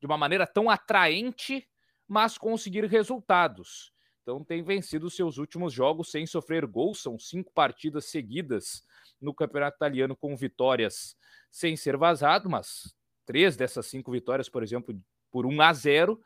de 0.01 0.07
uma 0.07 0.18
maneira 0.18 0.46
tão 0.46 0.68
atraente, 0.68 1.66
mas 2.09 2.37
conseguir 2.37 2.85
resultados. 2.87 3.92
Então 4.22 4.44
tem 4.44 4.62
vencido 4.62 5.11
seus 5.11 5.38
últimos 5.38 5.72
jogos 5.72 6.11
sem 6.11 6.27
sofrer 6.27 6.66
gols, 6.66 7.01
são 7.01 7.18
cinco 7.18 7.53
partidas 7.53 8.07
seguidas 8.07 8.83
no 9.20 9.35
campeonato 9.35 9.77
italiano 9.77 10.16
com 10.16 10.37
vitórias 10.37 11.16
sem 11.51 11.77
ser 11.77 11.96
vazado, 11.96 12.48
mas 12.48 12.94
três 13.24 13.56
dessas 13.56 13.87
cinco 13.87 14.11
vitórias, 14.11 14.48
por 14.48 14.62
exemplo, 14.62 14.98
por 15.30 15.46
1 15.46 15.62
a 15.62 15.72
0. 15.72 16.20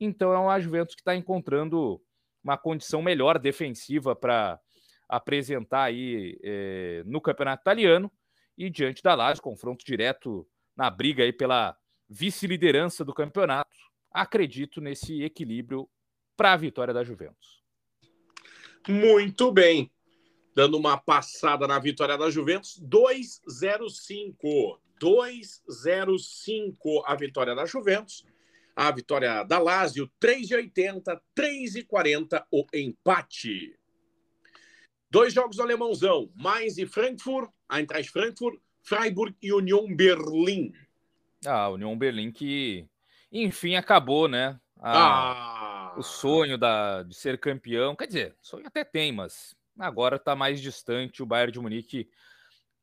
Então 0.00 0.32
é 0.32 0.38
uma 0.38 0.60
Juventus 0.60 0.94
que 0.94 1.00
está 1.00 1.14
encontrando 1.14 2.00
uma 2.42 2.58
condição 2.58 3.02
melhor 3.02 3.38
defensiva 3.38 4.14
para 4.14 4.60
apresentar 5.08 5.84
aí 5.84 6.38
é, 6.42 7.02
no 7.06 7.20
campeonato 7.20 7.62
italiano 7.62 8.10
e 8.56 8.70
diante 8.70 9.02
da 9.02 9.14
Lazio, 9.14 9.42
confronto 9.42 9.84
direto 9.84 10.46
na 10.76 10.90
briga 10.90 11.22
aí 11.22 11.32
pela 11.32 11.76
vice-liderança 12.08 13.04
do 13.04 13.14
campeonato. 13.14 13.70
Acredito 14.10 14.80
nesse 14.80 15.22
equilíbrio 15.22 15.88
para 16.36 16.52
a 16.52 16.56
vitória 16.56 16.92
da 16.92 17.02
Juventus. 17.02 17.62
Muito 18.88 19.50
bem. 19.50 19.90
Dando 20.54 20.78
uma 20.78 20.96
passada 20.96 21.66
na 21.66 21.78
vitória 21.78 22.16
da 22.16 22.30
Juventus, 22.30 22.80
2-0-5. 22.80 24.78
2-0-5 25.00 27.02
a 27.04 27.16
vitória 27.16 27.54
da 27.54 27.66
Juventus. 27.66 28.24
A 28.76 28.90
vitória 28.90 29.44
da 29.44 29.58
Lazio, 29.58 30.10
3,80, 30.20 31.20
3,40 31.36 32.44
o 32.50 32.66
empate. 32.72 33.78
Dois 35.08 35.32
jogos 35.32 35.56
do 35.56 35.62
alemãozão, 35.62 36.28
Mainz 36.34 36.76
e 36.76 36.86
Frankfurt, 36.86 37.48
Eintracht 37.70 38.10
Frankfurt, 38.10 38.60
Freiburg 38.82 39.36
e 39.40 39.52
Union 39.52 39.94
Berlim. 39.94 40.72
Ah, 41.46 41.68
Union 41.68 41.96
Berlim 41.96 42.32
que, 42.32 42.84
enfim, 43.30 43.76
acabou, 43.76 44.26
né? 44.26 44.58
Ah, 44.80 45.92
ah. 45.92 45.94
O 45.96 46.02
sonho 46.02 46.58
da, 46.58 47.04
de 47.04 47.14
ser 47.14 47.38
campeão, 47.38 47.94
quer 47.94 48.08
dizer, 48.08 48.34
sonho 48.40 48.66
até 48.66 48.82
tem, 48.82 49.12
mas 49.12 49.54
agora 49.78 50.16
está 50.16 50.34
mais 50.34 50.60
distante. 50.60 51.22
O 51.22 51.26
Bayern 51.26 51.52
de 51.52 51.60
Munique 51.60 52.08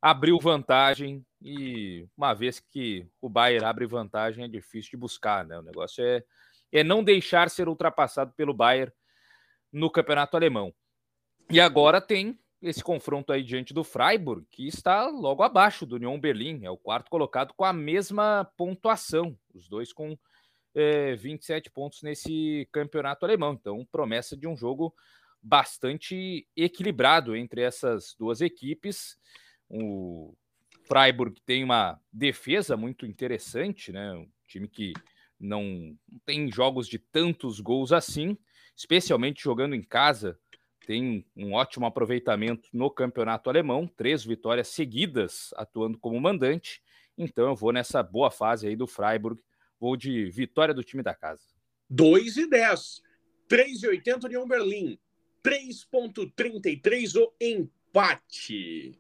abriu 0.01 0.39
vantagem 0.39 1.25
e 1.41 2.07
uma 2.17 2.33
vez 2.33 2.59
que 2.59 3.07
o 3.21 3.29
Bayern 3.29 3.65
abre 3.65 3.85
vantagem 3.85 4.43
é 4.43 4.47
difícil 4.47 4.91
de 4.91 4.97
buscar, 4.97 5.45
né? 5.45 5.59
O 5.59 5.61
negócio 5.61 6.03
é, 6.03 6.23
é 6.71 6.83
não 6.83 7.03
deixar 7.03 7.49
ser 7.49 7.67
ultrapassado 7.67 8.33
pelo 8.33 8.53
Bayern 8.53 8.91
no 9.71 9.89
campeonato 9.89 10.35
alemão. 10.35 10.73
E 11.49 11.59
agora 11.59 12.01
tem 12.01 12.39
esse 12.61 12.83
confronto 12.83 13.33
aí 13.33 13.43
diante 13.43 13.73
do 13.73 13.83
Freiburg, 13.83 14.45
que 14.51 14.67
está 14.67 15.07
logo 15.07 15.41
abaixo 15.41 15.85
do 15.85 15.95
Union 15.95 16.19
Berlim, 16.19 16.63
é 16.63 16.69
o 16.69 16.77
quarto 16.77 17.09
colocado 17.09 17.53
com 17.55 17.65
a 17.65 17.73
mesma 17.73 18.49
pontuação, 18.55 19.37
os 19.53 19.67
dois 19.67 19.91
com 19.91 20.17
é, 20.75 21.15
27 21.15 21.71
pontos 21.71 22.01
nesse 22.03 22.67
campeonato 22.71 23.25
alemão. 23.25 23.53
Então, 23.53 23.85
promessa 23.91 24.37
de 24.37 24.47
um 24.47 24.55
jogo 24.55 24.93
bastante 25.41 26.47
equilibrado 26.55 27.35
entre 27.35 27.61
essas 27.61 28.15
duas 28.17 28.41
equipes. 28.41 29.17
O 29.69 30.35
Freiburg 30.83 31.39
tem 31.45 31.63
uma 31.63 31.99
defesa 32.11 32.75
muito 32.75 33.05
interessante, 33.05 33.91
né? 33.91 34.13
Um 34.13 34.29
time 34.47 34.67
que 34.67 34.93
não 35.39 35.97
tem 36.25 36.51
jogos 36.51 36.87
de 36.87 36.99
tantos 36.99 37.59
gols 37.59 37.91
assim, 37.91 38.37
especialmente 38.75 39.43
jogando 39.43 39.73
em 39.73 39.81
casa. 39.81 40.37
Tem 40.85 41.25
um 41.35 41.53
ótimo 41.53 41.85
aproveitamento 41.85 42.69
no 42.73 42.89
campeonato 42.89 43.49
alemão, 43.49 43.87
três 43.87 44.23
vitórias 44.23 44.67
seguidas 44.67 45.53
atuando 45.55 45.97
como 45.97 46.19
mandante. 46.19 46.83
Então 47.17 47.47
eu 47.47 47.55
vou 47.55 47.71
nessa 47.71 48.03
boa 48.03 48.31
fase 48.31 48.67
aí 48.67 48.75
do 48.75 48.87
Freiburg, 48.87 49.41
vou 49.79 49.95
de 49.95 50.29
vitória 50.29 50.73
do 50.73 50.83
time 50.83 51.01
da 51.01 51.13
casa. 51.13 51.43
2 51.89 52.37
e 52.37 52.49
10, 52.49 53.01
3 53.47 53.83
e 53.83 53.87
80 53.87 54.27
União 54.27 54.47
Berlim, 54.47 54.99
3.33 55.43 57.15
o 57.15 57.33
empate. 57.39 58.99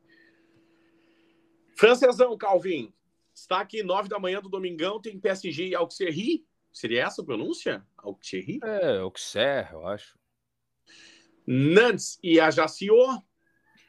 Francesão, 1.75 2.37
Calvin. 2.37 2.93
Está 3.33 3.59
aqui, 3.61 3.81
nove 3.81 4.07
da 4.07 4.19
manhã 4.19 4.41
do 4.41 4.49
domingão, 4.49 5.01
tem 5.01 5.19
PSG 5.19 5.69
e 5.69 5.75
Auxerre. 5.75 6.45
Seria 6.71 7.03
essa 7.03 7.21
a 7.21 7.25
pronúncia? 7.25 7.85
Auxerre? 7.97 8.59
É, 8.63 8.97
Auxerre, 8.97 9.73
eu 9.73 9.87
acho. 9.87 10.17
Nantes 11.45 12.19
e 12.23 12.39
Ajaccio. 12.39 12.95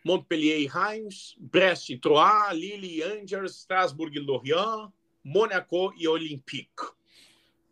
Montpellier 0.04 0.60
e 0.60 0.66
Reims. 0.66 1.36
Brest 1.38 1.90
e 1.90 1.98
Troyes. 1.98 2.58
Lille 2.58 2.96
e 2.96 3.02
Angers. 3.02 3.58
Strasbourg 3.58 4.16
e 4.16 4.20
Lorient. 4.20 4.90
Monaco 5.22 5.92
e 5.96 6.08
Olympique. 6.08 6.70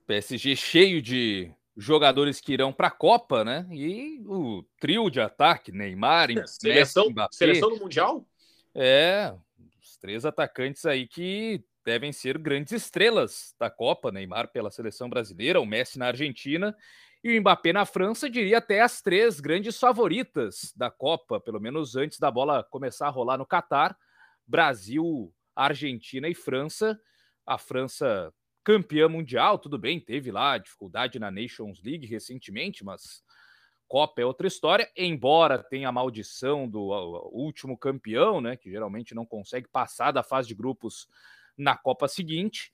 PSG 0.07 0.55
cheio 0.55 1.03
de 1.03 1.53
jogadores 1.81 2.41
que 2.41 2.53
irão 2.53 2.73
para 2.73 2.89
a 2.89 2.93
Copa, 2.93 3.43
né? 3.43 3.67
E 3.71 4.23
o 4.27 4.63
trio 4.79 5.09
de 5.09 5.21
ataque, 5.21 5.73
Neymar, 5.73 6.29
seleção, 6.47 7.05
Messi, 7.05 7.13
Mbappé. 7.13 7.37
seleção 7.37 7.71
do 7.71 7.79
Mundial? 7.79 8.27
É, 8.75 9.35
três 10.01 10.25
atacantes 10.25 10.85
aí 10.87 11.07
que 11.07 11.63
devem 11.85 12.13
ser 12.13 12.39
grandes 12.39 12.73
estrelas 12.73 13.55
da 13.59 13.71
Copa, 13.71 14.11
Neymar 14.11 14.49
pela 14.49 14.71
seleção 14.71 15.09
brasileira, 15.09 15.61
o 15.61 15.67
Messi 15.67 15.99
na 15.99 16.07
Argentina 16.07 16.77
e 17.23 17.37
o 17.37 17.41
Mbappé 17.41 17.73
na 17.73 17.85
França, 17.85 18.29
diria 18.29 18.59
até 18.59 18.81
as 18.81 19.03
três 19.03 19.41
grandes 19.41 19.79
favoritas 19.79 20.73
da 20.75 20.91
Copa, 20.91 21.41
pelo 21.41 21.61
menos 21.61 21.97
antes 21.97 22.19
da 22.19 22.31
bola 22.31 22.65
começar 22.65 23.09
a 23.09 23.11
rolar 23.11 23.37
no 23.39 23.47
Catar, 23.47 23.97
Brasil, 24.47 25.33
Argentina 25.55 26.29
e 26.29 26.35
França. 26.35 26.99
A 27.47 27.59
França 27.59 28.33
campeã 28.71 29.09
mundial, 29.09 29.59
tudo 29.59 29.77
bem, 29.77 29.99
teve 29.99 30.31
lá 30.31 30.57
dificuldade 30.57 31.19
na 31.19 31.29
Nations 31.29 31.83
League 31.83 32.07
recentemente, 32.07 32.85
mas 32.85 33.25
Copa 33.89 34.23
é 34.23 34.25
outra 34.25 34.47
história, 34.47 34.89
embora 34.97 35.59
tenha 35.59 35.89
a 35.89 35.93
maldição 35.93 36.69
do 36.69 36.81
último 37.33 37.77
campeão, 37.77 38.41
né, 38.41 38.57
que 38.57 38.71
geralmente 38.71 39.13
não 39.13 39.27
consegue 39.27 39.67
passar 39.67 40.13
da 40.13 40.23
fase 40.23 40.47
de 40.47 40.55
grupos 40.55 41.09
na 41.59 41.77
Copa 41.77 42.07
seguinte. 42.07 42.73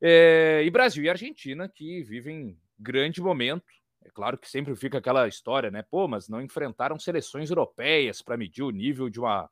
É, 0.00 0.62
e 0.64 0.70
Brasil 0.70 1.02
e 1.02 1.10
Argentina 1.10 1.68
que 1.68 2.04
vivem 2.04 2.56
grande 2.78 3.20
momento. 3.20 3.66
É 4.04 4.10
claro 4.10 4.38
que 4.38 4.48
sempre 4.48 4.76
fica 4.76 4.98
aquela 4.98 5.26
história, 5.26 5.70
né? 5.70 5.82
Pô, 5.82 6.06
mas 6.06 6.28
não 6.28 6.42
enfrentaram 6.42 6.98
seleções 6.98 7.48
europeias 7.50 8.20
para 8.20 8.36
medir 8.36 8.62
o 8.62 8.70
nível 8.70 9.08
de 9.08 9.18
uma 9.18 9.50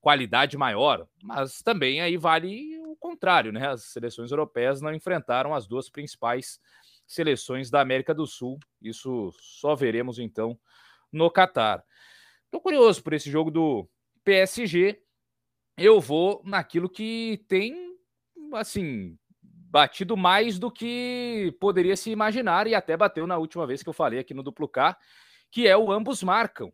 qualidade 0.00 0.56
maior. 0.56 1.06
Mas 1.22 1.60
também 1.62 2.00
aí 2.00 2.16
vale 2.16 2.77
contrário, 2.98 3.52
né? 3.52 3.68
As 3.68 3.84
seleções 3.84 4.30
europeias 4.30 4.80
não 4.80 4.94
enfrentaram 4.94 5.54
as 5.54 5.66
duas 5.66 5.88
principais 5.88 6.60
seleções 7.06 7.70
da 7.70 7.80
América 7.80 8.14
do 8.14 8.26
Sul. 8.26 8.58
Isso 8.80 9.32
só 9.38 9.74
veremos 9.74 10.18
então 10.18 10.58
no 11.12 11.30
Catar. 11.30 11.84
Estou 12.44 12.60
curioso 12.60 13.02
por 13.02 13.12
esse 13.12 13.30
jogo 13.30 13.50
do 13.50 13.88
PSG. 14.24 15.02
Eu 15.76 16.00
vou 16.00 16.42
naquilo 16.44 16.88
que 16.88 17.44
tem, 17.48 17.96
assim, 18.54 19.16
batido 19.42 20.16
mais 20.16 20.58
do 20.58 20.70
que 20.70 21.54
poderia 21.60 21.96
se 21.96 22.10
imaginar 22.10 22.66
e 22.66 22.74
até 22.74 22.96
bateu 22.96 23.26
na 23.26 23.38
última 23.38 23.66
vez 23.66 23.82
que 23.82 23.88
eu 23.88 23.92
falei 23.92 24.18
aqui 24.18 24.34
no 24.34 24.42
Duplo 24.42 24.68
K, 24.68 24.96
que 25.50 25.66
é 25.68 25.76
o 25.76 25.92
ambos 25.92 26.22
marcam. 26.22 26.72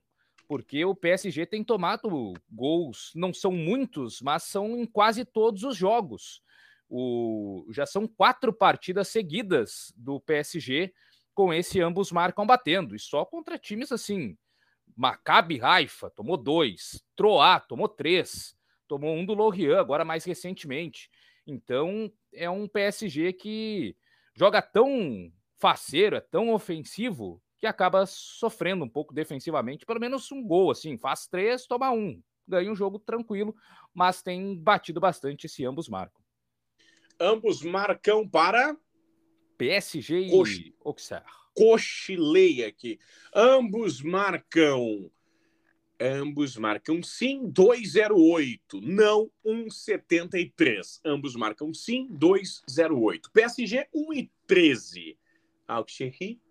Porque 0.54 0.84
o 0.84 0.94
PSG 0.94 1.46
tem 1.46 1.64
tomado 1.64 2.32
gols, 2.48 3.10
não 3.12 3.34
são 3.34 3.50
muitos, 3.50 4.20
mas 4.22 4.44
são 4.44 4.78
em 4.78 4.86
quase 4.86 5.24
todos 5.24 5.64
os 5.64 5.76
jogos. 5.76 6.40
O, 6.88 7.66
já 7.72 7.84
são 7.84 8.06
quatro 8.06 8.52
partidas 8.52 9.08
seguidas 9.08 9.92
do 9.96 10.20
PSG 10.20 10.94
com 11.34 11.52
esse 11.52 11.80
ambos 11.80 12.12
marcam 12.12 12.46
batendo, 12.46 12.94
e 12.94 13.00
só 13.00 13.24
contra 13.24 13.58
times 13.58 13.90
assim. 13.90 14.38
Maccabi 14.96 15.60
Haifa 15.60 16.08
tomou 16.10 16.36
dois, 16.36 17.04
Troá 17.16 17.58
tomou 17.58 17.88
três, 17.88 18.56
tomou 18.86 19.12
um 19.12 19.26
do 19.26 19.34
Lorient 19.34 19.80
agora 19.80 20.04
mais 20.04 20.24
recentemente. 20.24 21.10
Então 21.44 22.08
é 22.32 22.48
um 22.48 22.68
PSG 22.68 23.32
que 23.32 23.96
joga 24.36 24.62
tão 24.62 25.32
faceiro, 25.56 26.14
é 26.14 26.20
tão 26.20 26.52
ofensivo 26.52 27.42
que 27.64 27.68
acaba 27.68 28.04
sofrendo 28.04 28.84
um 28.84 28.88
pouco 28.88 29.14
defensivamente, 29.14 29.86
pelo 29.86 29.98
menos 29.98 30.30
um 30.30 30.42
gol, 30.42 30.70
assim, 30.70 30.98
faz 30.98 31.26
três, 31.26 31.66
toma 31.66 31.90
um, 31.90 32.22
ganha 32.46 32.70
um 32.70 32.76
jogo 32.76 32.98
tranquilo, 32.98 33.56
mas 33.94 34.22
tem 34.22 34.54
batido 34.54 35.00
bastante 35.00 35.48
se 35.48 35.64
ambos 35.64 35.88
marcam. 35.88 36.22
Ambos 37.18 37.62
marcam 37.62 38.28
para 38.28 38.76
PSG 39.56 40.26
e 40.26 40.74
Auxerre. 40.84 41.24
Cochilei 41.54 42.66
aqui. 42.66 42.98
Ambos 43.34 44.02
marcam. 44.02 45.10
Ambos 45.98 46.58
marcam 46.58 47.02
sim 47.02 47.48
208, 47.48 48.78
não 48.82 49.30
173. 49.42 51.00
Ambos 51.02 51.34
marcam 51.34 51.72
sim 51.72 52.08
208. 52.10 53.30
PSG 53.30 53.88
1 53.94 54.12
e 54.12 54.30
13. 54.46 55.18
Auxerre 55.66 56.43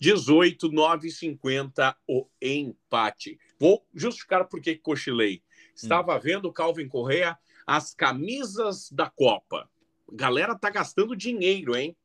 18, 0.00 0.70
9,50 0.70 1.94
o 2.06 2.26
empate. 2.40 3.38
Vou 3.58 3.84
justificar 3.94 4.46
por 4.46 4.60
que 4.60 4.76
cochilei. 4.76 5.42
Estava 5.74 6.16
hum. 6.16 6.20
vendo, 6.20 6.52
Calvin 6.52 6.88
Correa, 6.88 7.36
as 7.66 7.94
camisas 7.94 8.90
da 8.90 9.10
Copa. 9.10 9.68
Galera 10.12 10.58
tá 10.58 10.70
gastando 10.70 11.14
dinheiro, 11.14 11.76
hein? 11.76 11.96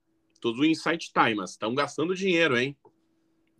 Tudo 0.42 0.66
Insight 0.66 1.12
Time, 1.14 1.36
mas 1.36 1.52
estão 1.52 1.74
gastando 1.74 2.14
dinheiro, 2.16 2.58
hein? 2.58 2.78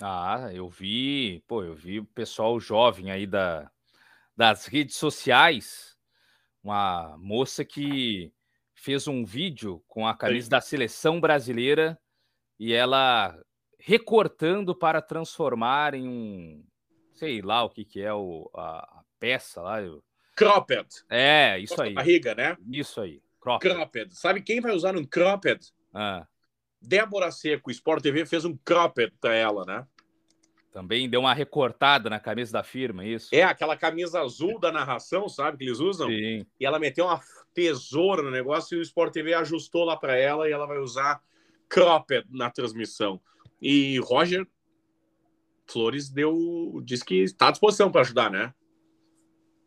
Ah, 0.02 0.50
eu 0.54 0.68
vi, 0.68 1.42
pô, 1.48 1.64
eu 1.64 1.74
vi 1.74 2.00
o 2.00 2.06
pessoal 2.06 2.60
jovem 2.60 3.10
aí 3.10 3.26
da, 3.26 3.72
das 4.36 4.66
redes 4.66 4.98
sociais, 4.98 5.98
uma 6.62 7.16
moça 7.18 7.64
que 7.64 8.34
fez 8.74 9.08
um 9.08 9.24
vídeo 9.24 9.82
com 9.88 10.06
a 10.06 10.14
camisa 10.14 10.46
Sim. 10.46 10.50
da 10.50 10.62
seleção 10.62 11.22
brasileira 11.22 11.98
e 12.60 12.74
ela 12.74 13.40
recortando 13.86 14.74
para 14.74 15.02
transformar 15.02 15.94
em 15.94 16.08
um, 16.08 16.64
sei 17.12 17.42
lá 17.42 17.64
o 17.64 17.70
que 17.70 17.84
que 17.84 18.02
é 18.02 18.14
o, 18.14 18.50
a, 18.56 18.80
a 18.80 19.04
peça 19.20 19.62
lá. 19.62 19.82
Eu... 19.82 20.02
Cropped. 20.36 20.88
É, 21.10 21.60
isso 21.60 21.80
aí. 21.82 21.94
Barriga, 21.94 22.34
né? 22.34 22.58
Isso 22.72 23.02
aí. 23.02 23.22
Cropped. 23.42 23.74
cropped. 23.74 24.16
Sabe 24.16 24.42
quem 24.42 24.62
vai 24.62 24.72
usar 24.72 24.96
um 24.96 25.04
cropped? 25.04 25.74
Ah. 25.94 26.26
Débora 26.82 27.30
Seco, 27.30 27.70
Sport 27.72 28.02
TV 28.02 28.26
fez 28.26 28.46
um 28.46 28.58
cropped 28.58 29.14
para 29.20 29.36
ela, 29.36 29.66
né? 29.66 29.86
Também 30.72 31.10
deu 31.10 31.20
uma 31.20 31.34
recortada 31.34 32.10
na 32.10 32.20
camisa 32.20 32.54
da 32.54 32.64
firma, 32.64 33.04
é 33.04 33.10
isso? 33.10 33.36
É, 33.36 33.44
aquela 33.44 33.78
camisa 33.78 34.22
azul 34.22 34.60
da 34.60 34.72
narração, 34.72 35.30
sabe, 35.30 35.58
que 35.58 35.66
eles 35.66 35.80
usam? 35.80 36.08
Sim. 36.08 36.46
E 36.60 36.66
ela 36.66 36.80
meteu 36.80 37.06
uma 37.06 37.22
tesoura 37.54 38.24
no 38.24 38.32
negócio 38.32 38.76
e 38.76 38.80
o 38.80 38.82
Sport 38.82 39.14
TV 39.14 39.34
ajustou 39.34 39.84
lá 39.84 39.96
para 39.96 40.18
ela 40.18 40.48
e 40.48 40.52
ela 40.52 40.66
vai 40.66 40.80
usar 40.80 41.22
cropped 41.70 42.26
na 42.32 42.50
transmissão. 42.50 43.22
E 43.64 43.98
Roger 44.00 44.46
Flores 45.66 46.10
deu, 46.10 46.82
disse 46.84 47.06
que 47.06 47.24
está 47.24 47.48
à 47.48 47.52
disposição 47.52 47.90
para 47.90 48.02
ajudar, 48.02 48.30
né? 48.30 48.54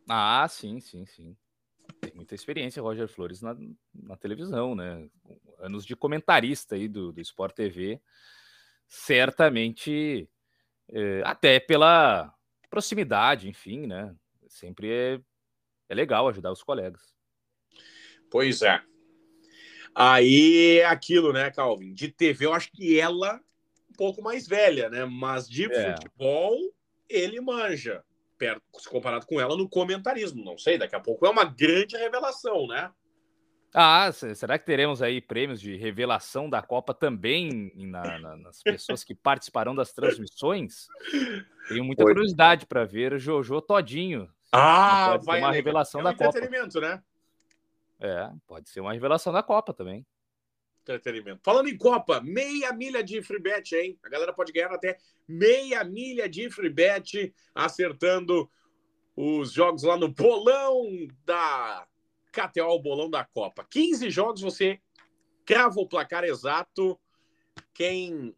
Ah, 0.07 0.47
sim, 0.47 0.79
sim, 0.79 1.03
sim. 1.07 1.35
Tem 1.99 2.13
muita 2.13 2.35
experiência, 2.35 2.79
Roger 2.79 3.07
Flores, 3.07 3.41
na, 3.41 3.57
na 3.91 4.15
televisão, 4.15 4.75
né? 4.75 5.09
Anos 5.57 5.83
de 5.83 5.95
comentarista 5.95 6.75
aí 6.75 6.87
do, 6.87 7.11
do 7.11 7.19
Sport 7.21 7.55
TV. 7.55 7.99
Certamente, 8.87 10.29
é, 10.89 11.23
até 11.25 11.59
pela 11.59 12.31
proximidade, 12.69 13.49
enfim, 13.49 13.87
né? 13.87 14.15
Sempre 14.47 14.91
é, 14.91 15.21
é 15.89 15.95
legal 15.95 16.27
ajudar 16.27 16.51
os 16.51 16.61
colegas. 16.61 17.15
Pois 18.29 18.61
é. 18.61 18.79
Aí 19.95 20.77
é 20.77 20.85
aquilo, 20.85 21.33
né, 21.33 21.49
Calvin? 21.49 21.95
De 21.95 22.09
TV, 22.09 22.45
eu 22.45 22.53
acho 22.53 22.71
que 22.71 22.99
ela 22.99 23.41
pouco 23.97 24.21
mais 24.21 24.47
velha, 24.47 24.89
né? 24.89 25.05
Mas 25.05 25.49
de 25.49 25.65
é. 25.71 25.91
futebol, 25.91 26.55
ele 27.09 27.41
manja. 27.41 28.03
Perto, 28.37 28.61
se 28.77 28.87
comparado 28.87 29.25
com 29.25 29.41
ela 29.41 29.57
no 29.57 29.67
comentarismo. 29.67 30.45
Não 30.45 30.57
sei, 30.57 30.77
daqui 30.77 30.95
a 30.95 30.99
pouco 30.99 31.25
é 31.25 31.29
uma 31.29 31.43
grande 31.43 31.97
revelação, 31.97 32.67
né? 32.67 32.91
Ah, 33.73 34.11
será 34.11 34.57
que 34.57 34.65
teremos 34.65 35.01
aí 35.01 35.19
prêmios 35.19 35.59
de 35.59 35.75
revelação 35.75 36.49
da 36.49 36.61
Copa 36.61 36.93
também 36.93 37.71
na, 37.75 38.19
na, 38.19 38.37
nas 38.37 38.63
pessoas 38.63 39.03
que 39.03 39.13
participarão 39.13 39.75
das 39.75 39.91
transmissões? 39.91 40.87
Tenho 41.67 41.83
muita 41.83 42.05
Oi. 42.05 42.13
curiosidade 42.13 42.65
para 42.65 42.85
ver 42.85 43.13
o 43.13 43.19
Jojo 43.19 43.61
todinho. 43.61 44.29
Ah, 44.51 45.17
vai 45.23 45.39
uma 45.39 45.51
revelação 45.51 45.99
é 45.99 46.03
um 46.03 46.05
da 46.05 46.15
Copa. 46.15 46.39
né? 46.79 47.03
É, 47.99 48.29
pode 48.47 48.69
ser 48.69 48.79
uma 48.79 48.93
revelação 48.93 49.33
da 49.33 49.43
Copa 49.43 49.73
também. 49.73 50.05
Entretenimento. 50.87 51.41
Falando 51.43 51.67
em 51.67 51.77
Copa, 51.77 52.21
meia 52.21 52.71
milha 52.71 53.03
de 53.03 53.21
free 53.21 53.39
bet, 53.39 53.75
hein? 53.75 53.99
A 54.03 54.09
galera 54.09 54.33
pode 54.33 54.51
ganhar 54.51 54.71
até 54.71 54.97
meia 55.27 55.83
milha 55.83 56.29
de 56.29 56.49
free 56.49 56.69
bet 56.69 57.33
acertando 57.53 58.49
os 59.15 59.51
jogos 59.51 59.83
lá 59.83 59.97
no 59.97 60.07
bolão 60.07 60.85
da 61.25 61.87
KTO, 62.31 62.69
o 62.69 62.81
bolão 62.81 63.09
da 63.09 63.25
Copa. 63.25 63.65
15 63.69 64.09
jogos, 64.09 64.41
você 64.41 64.79
crava 65.45 65.79
o 65.79 65.87
placar 65.87 66.23
exato. 66.23 66.99
Quem 67.73 68.35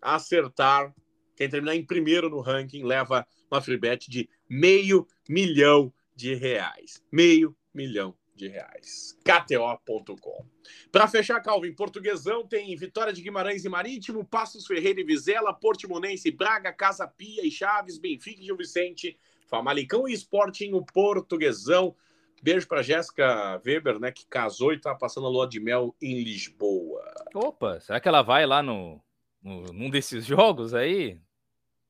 acertar, 0.00 0.94
quem 1.36 1.48
terminar 1.48 1.74
em 1.74 1.84
primeiro 1.84 2.30
no 2.30 2.40
ranking, 2.40 2.84
leva 2.84 3.26
uma 3.50 3.60
free 3.60 3.76
bet 3.76 4.10
de 4.10 4.28
meio 4.48 5.06
milhão 5.28 5.92
de 6.14 6.34
reais. 6.34 7.02
Meio 7.10 7.56
milhão 7.74 8.16
de 8.42 8.48
reais. 8.48 9.16
KTO.com. 9.24 10.44
Para 10.90 11.06
fechar, 11.06 11.40
Calvin, 11.40 11.72
Portuguesão 11.72 12.46
tem 12.46 12.74
Vitória 12.76 13.12
de 13.12 13.22
Guimarães 13.22 13.64
e 13.64 13.68
Marítimo, 13.68 14.24
Passos 14.24 14.66
Ferreira 14.66 15.00
e 15.00 15.04
Vizela, 15.04 15.54
Portimonense, 15.54 16.30
Braga, 16.30 16.72
Casa 16.72 17.06
Pia 17.06 17.46
e 17.46 17.50
Chaves, 17.50 17.98
Benfica 17.98 18.40
e 18.40 18.44
Gil 18.44 18.56
Vicente, 18.56 19.16
Famalicão 19.46 20.08
e 20.08 20.12
Sporting, 20.12 20.72
o 20.72 20.84
Portuguesão. 20.84 21.94
Beijo 22.42 22.66
para 22.66 22.82
Jéssica 22.82 23.60
Weber, 23.64 24.00
né, 24.00 24.10
que 24.10 24.26
casou 24.26 24.72
e 24.72 24.76
está 24.76 24.92
passando 24.94 25.28
a 25.28 25.30
lua 25.30 25.48
de 25.48 25.60
mel 25.60 25.94
em 26.02 26.24
Lisboa. 26.24 27.04
Opa, 27.32 27.78
será 27.78 28.00
que 28.00 28.08
ela 28.08 28.22
vai 28.22 28.44
lá 28.44 28.60
no, 28.60 29.00
no 29.40 29.72
num 29.72 29.88
desses 29.88 30.26
jogos 30.26 30.74
aí? 30.74 31.20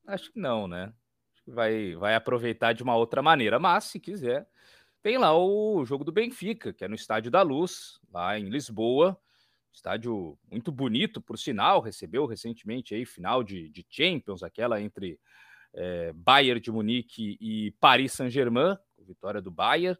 Acho 0.07 0.31
que 0.31 0.39
não, 0.39 0.69
né? 0.69 0.93
Vai, 1.47 1.95
vai 1.95 2.15
aproveitar 2.15 2.75
de 2.75 2.83
uma 2.83 2.95
outra 2.95 3.23
maneira, 3.23 3.59
mas 3.59 3.85
se 3.85 3.99
quiser, 3.99 4.47
tem 5.03 5.19
lá 5.19 5.37
o 5.37 5.85
jogo 5.85 6.05
do 6.05 6.13
Benfica, 6.13 6.73
que 6.73 6.85
é 6.85 6.89
no 6.89 6.95
Estádio 6.95 7.31
da 7.31 7.43
Luz, 7.43 7.99
lá 8.13 8.39
em 8.39 8.49
Lisboa. 8.49 9.19
Estádio 9.73 10.39
muito 10.51 10.71
bonito, 10.71 11.21
por 11.21 11.39
sinal, 11.39 11.81
recebeu 11.81 12.25
recentemente 12.27 12.95
aí 12.95 13.05
final 13.05 13.43
de, 13.43 13.69
de 13.71 13.85
Champions, 13.89 14.43
aquela 14.43 14.81
entre 14.81 15.19
é, 15.75 16.13
Bayern 16.13 16.61
de 16.61 16.71
Munique 16.71 17.37
e 17.41 17.73
Paris 17.81 18.13
Saint-Germain, 18.13 18.77
vitória 18.99 19.41
do 19.41 19.51
Bayern, 19.51 19.99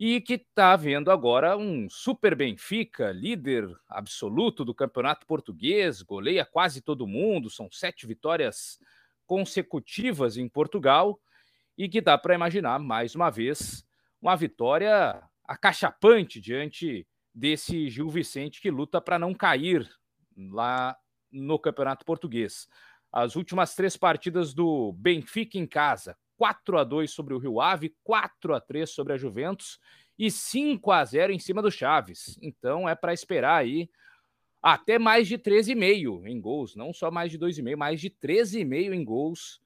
e 0.00 0.20
que 0.20 0.34
está 0.34 0.74
vendo 0.74 1.10
agora 1.10 1.56
um 1.56 1.88
super 1.88 2.34
Benfica, 2.34 3.12
líder 3.12 3.68
absoluto 3.88 4.64
do 4.64 4.74
campeonato 4.74 5.26
português, 5.26 6.02
goleia 6.02 6.44
quase 6.44 6.80
todo 6.80 7.06
mundo, 7.06 7.50
são 7.50 7.68
sete 7.70 8.06
vitórias 8.06 8.80
consecutivas 9.26 10.36
em 10.36 10.48
Portugal, 10.48 11.20
e 11.76 11.88
que 11.88 12.00
dá 12.00 12.16
para 12.16 12.34
imaginar 12.34 12.78
mais 12.78 13.14
uma 13.14 13.30
vez 13.30 13.84
uma 14.24 14.36
vitória 14.36 15.22
acachapante 15.46 16.40
diante 16.40 17.06
desse 17.34 17.90
Gil 17.90 18.08
Vicente 18.08 18.58
que 18.58 18.70
luta 18.70 18.98
para 18.98 19.18
não 19.18 19.34
cair 19.34 19.86
lá 20.34 20.96
no 21.30 21.58
Campeonato 21.58 22.06
Português. 22.06 22.66
As 23.12 23.36
últimas 23.36 23.74
três 23.74 23.98
partidas 23.98 24.54
do 24.54 24.94
Benfica 24.94 25.58
em 25.58 25.66
casa, 25.66 26.16
4 26.38 26.78
a 26.78 26.84
2 26.84 27.10
sobre 27.10 27.34
o 27.34 27.38
Rio 27.38 27.60
Ave, 27.60 27.94
4 28.02 28.54
a 28.54 28.60
3 28.62 28.88
sobre 28.88 29.12
a 29.12 29.18
Juventus 29.18 29.78
e 30.18 30.30
5 30.30 30.90
a 30.90 31.04
0 31.04 31.30
em 31.30 31.38
cima 31.38 31.60
do 31.60 31.70
Chaves. 31.70 32.38
Então 32.40 32.88
é 32.88 32.94
para 32.94 33.12
esperar 33.12 33.56
aí 33.56 33.90
até 34.62 34.98
mais 34.98 35.28
de 35.28 35.36
13,5 35.36 36.26
em 36.26 36.40
gols, 36.40 36.74
não 36.74 36.94
só 36.94 37.10
mais 37.10 37.30
de 37.30 37.38
2,5, 37.38 37.76
mais 37.76 38.00
de 38.00 38.08
13,5 38.08 38.94
em 38.94 39.04
gols 39.04 39.60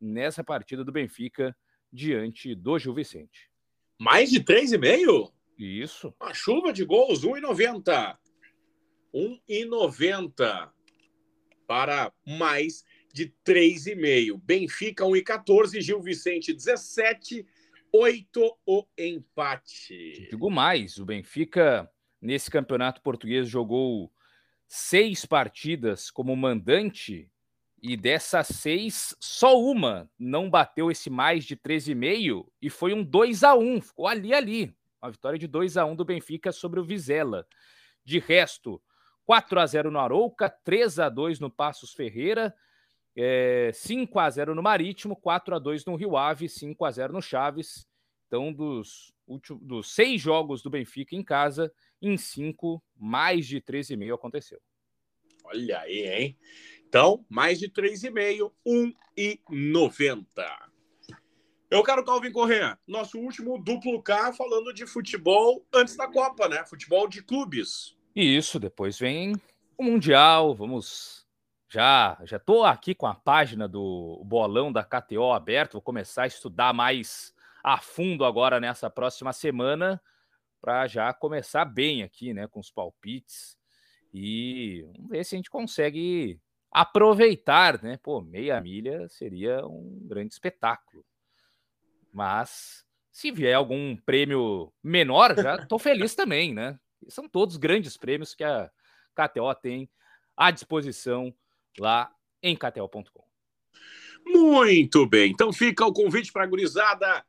nessa 0.00 0.44
partida 0.44 0.84
do 0.84 0.92
Benfica 0.92 1.56
diante 1.92 2.54
do 2.54 2.78
Gil 2.78 2.94
Vicente. 2.94 3.52
Mais 3.98 4.30
de 4.30 4.42
3,5? 4.42 5.32
Isso. 5.58 6.14
Uma 6.20 6.34
chuva 6.34 6.72
de 6.72 6.84
gols, 6.84 7.22
1,90. 7.22 8.16
1,90 9.14 10.70
para 11.66 12.12
mais 12.26 12.84
de 13.12 13.32
3,5. 13.46 14.40
Benfica 14.42 15.04
1,14, 15.04 15.80
Gil 15.80 16.00
Vicente 16.00 16.52
17, 16.52 17.46
8 17.92 18.58
o 18.66 18.84
empate. 18.98 20.28
Digo 20.30 20.50
mais, 20.50 20.98
o 20.98 21.04
Benfica 21.04 21.88
nesse 22.20 22.50
campeonato 22.50 23.00
português 23.00 23.48
jogou 23.48 24.12
seis 24.66 25.24
partidas 25.24 26.10
como 26.10 26.34
mandante 26.34 27.30
e 27.86 27.98
dessas 27.98 28.46
seis, 28.48 29.14
só 29.20 29.60
uma 29.60 30.10
não 30.18 30.48
bateu 30.48 30.90
esse 30.90 31.10
mais 31.10 31.44
de 31.44 31.54
13,5 31.54 32.46
e 32.62 32.70
foi 32.70 32.94
um 32.94 33.04
2 33.04 33.44
a 33.44 33.54
1 33.54 33.82
ficou 33.82 34.08
ali, 34.08 34.32
ali. 34.32 34.74
Uma 35.02 35.10
vitória 35.10 35.38
de 35.38 35.46
2 35.46 35.76
a 35.76 35.84
1 35.84 35.94
do 35.94 36.02
Benfica 36.02 36.50
sobre 36.50 36.80
o 36.80 36.84
Vizela. 36.84 37.46
De 38.02 38.18
resto, 38.18 38.80
4 39.26 39.60
a 39.60 39.66
0 39.66 39.90
no 39.90 39.98
Arouca, 39.98 40.48
3 40.48 40.98
a 40.98 41.10
2 41.10 41.38
no 41.40 41.50
Passos 41.50 41.92
Ferreira, 41.92 42.54
é, 43.14 43.70
5 43.74 44.18
a 44.18 44.30
0 44.30 44.54
no 44.54 44.62
Marítimo, 44.62 45.14
4 45.14 45.54
a 45.54 45.58
2 45.58 45.84
no 45.84 45.94
Rio 45.94 46.16
Ave, 46.16 46.48
5 46.48 46.86
a 46.86 46.90
0 46.90 47.12
no 47.12 47.20
Chaves. 47.20 47.86
Então, 48.26 48.50
dos, 48.50 49.12
últimos, 49.26 49.62
dos 49.62 49.94
seis 49.94 50.22
jogos 50.22 50.62
do 50.62 50.70
Benfica 50.70 51.14
em 51.14 51.22
casa, 51.22 51.70
em 52.00 52.16
cinco, 52.16 52.82
mais 52.96 53.46
de 53.46 53.60
13,5 53.60 54.14
aconteceu. 54.14 54.58
Olha 55.44 55.80
aí, 55.80 56.06
hein? 56.06 56.38
Então, 56.94 57.26
mais 57.28 57.58
de 57.58 57.68
3,5, 57.68 58.52
1,90. 58.64 60.26
Eu 61.68 61.82
quero 61.82 62.04
Calvin 62.04 62.30
Correa, 62.30 62.78
nosso 62.86 63.18
último 63.18 63.58
duplo 63.58 64.00
K 64.00 64.32
falando 64.32 64.72
de 64.72 64.86
futebol 64.86 65.66
antes 65.74 65.96
da 65.96 66.06
Copa, 66.06 66.48
né? 66.48 66.64
Futebol 66.64 67.08
de 67.08 67.20
clubes. 67.20 67.96
Isso, 68.14 68.60
depois 68.60 68.96
vem 68.96 69.34
o 69.76 69.82
Mundial, 69.82 70.54
vamos 70.54 71.26
já 71.68 72.16
já 72.22 72.40
aqui 72.68 72.94
com 72.94 73.08
a 73.08 73.14
página 73.16 73.66
do 73.66 74.22
bolão 74.24 74.72
da 74.72 74.84
KTO 74.84 75.32
aberto, 75.32 75.72
vou 75.72 75.82
começar 75.82 76.22
a 76.22 76.28
estudar 76.28 76.72
mais 76.72 77.34
a 77.64 77.80
fundo 77.80 78.24
agora 78.24 78.60
nessa 78.60 78.88
próxima 78.88 79.32
semana 79.32 80.00
para 80.60 80.86
já 80.86 81.12
começar 81.12 81.64
bem 81.64 82.04
aqui, 82.04 82.32
né, 82.32 82.46
com 82.46 82.60
os 82.60 82.70
palpites 82.70 83.58
e 84.12 84.86
vamos 84.94 85.10
ver 85.10 85.24
se 85.24 85.34
a 85.34 85.38
gente 85.38 85.50
consegue 85.50 86.40
aproveitar, 86.74 87.80
né? 87.80 87.96
Pô, 88.02 88.20
meia 88.20 88.60
milha 88.60 89.08
seria 89.08 89.64
um 89.64 90.00
grande 90.02 90.34
espetáculo. 90.34 91.06
Mas 92.12 92.84
se 93.12 93.30
vier 93.30 93.54
algum 93.54 93.96
prêmio 93.96 94.72
menor, 94.82 95.36
já 95.36 95.54
estou 95.54 95.78
feliz 95.78 96.16
também, 96.16 96.52
né? 96.52 96.76
São 97.08 97.28
todos 97.28 97.56
grandes 97.56 97.96
prêmios 97.96 98.34
que 98.34 98.42
a 98.42 98.68
KTO 99.14 99.54
tem 99.54 99.88
à 100.36 100.50
disposição 100.50 101.32
lá 101.78 102.12
em 102.42 102.56
KTO.com. 102.56 103.24
Muito 104.26 105.06
bem. 105.06 105.30
Então 105.30 105.52
fica 105.52 105.86
o 105.86 105.92
convite 105.92 106.32
para 106.32 106.42
a 106.42 106.46
gurizada 106.46 107.24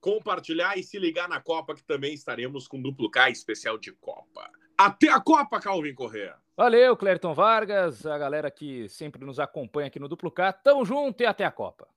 compartilhar 0.00 0.78
e 0.78 0.84
se 0.84 0.98
ligar 0.98 1.28
na 1.28 1.40
Copa, 1.40 1.74
que 1.74 1.82
também 1.82 2.12
estaremos 2.14 2.68
com 2.68 2.80
duplo 2.80 3.10
K 3.10 3.30
especial 3.30 3.78
de 3.78 3.90
Copa. 3.92 4.48
Até 4.84 5.08
a 5.08 5.18
Copa, 5.18 5.58
Calvin 5.58 5.94
Correa. 5.94 6.34
Valeu, 6.54 6.94
Clerton 6.94 7.32
Vargas, 7.32 8.04
a 8.04 8.18
galera 8.18 8.50
que 8.50 8.86
sempre 8.88 9.24
nos 9.24 9.40
acompanha 9.40 9.86
aqui 9.86 9.98
no 9.98 10.08
Duplo 10.08 10.30
K. 10.30 10.52
Tamo 10.52 10.84
junto 10.84 11.22
e 11.22 11.26
até 11.26 11.42
a 11.42 11.50
Copa. 11.50 11.88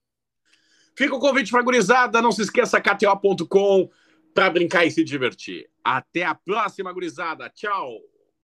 Fica 0.96 1.14
o 1.14 1.20
convite 1.20 1.52
para 1.52 1.62
gurizada, 1.62 2.22
não 2.22 2.32
se 2.32 2.44
esqueça 2.44 2.80
kto.com 2.80 3.90
para 4.34 4.50
brincar 4.50 4.86
e 4.86 4.92
se 4.92 5.04
divertir. 5.04 5.70
Até 5.84 6.24
a 6.24 6.34
próxima, 6.34 6.94
gurizada. 6.94 7.50
Tchau. 7.50 8.00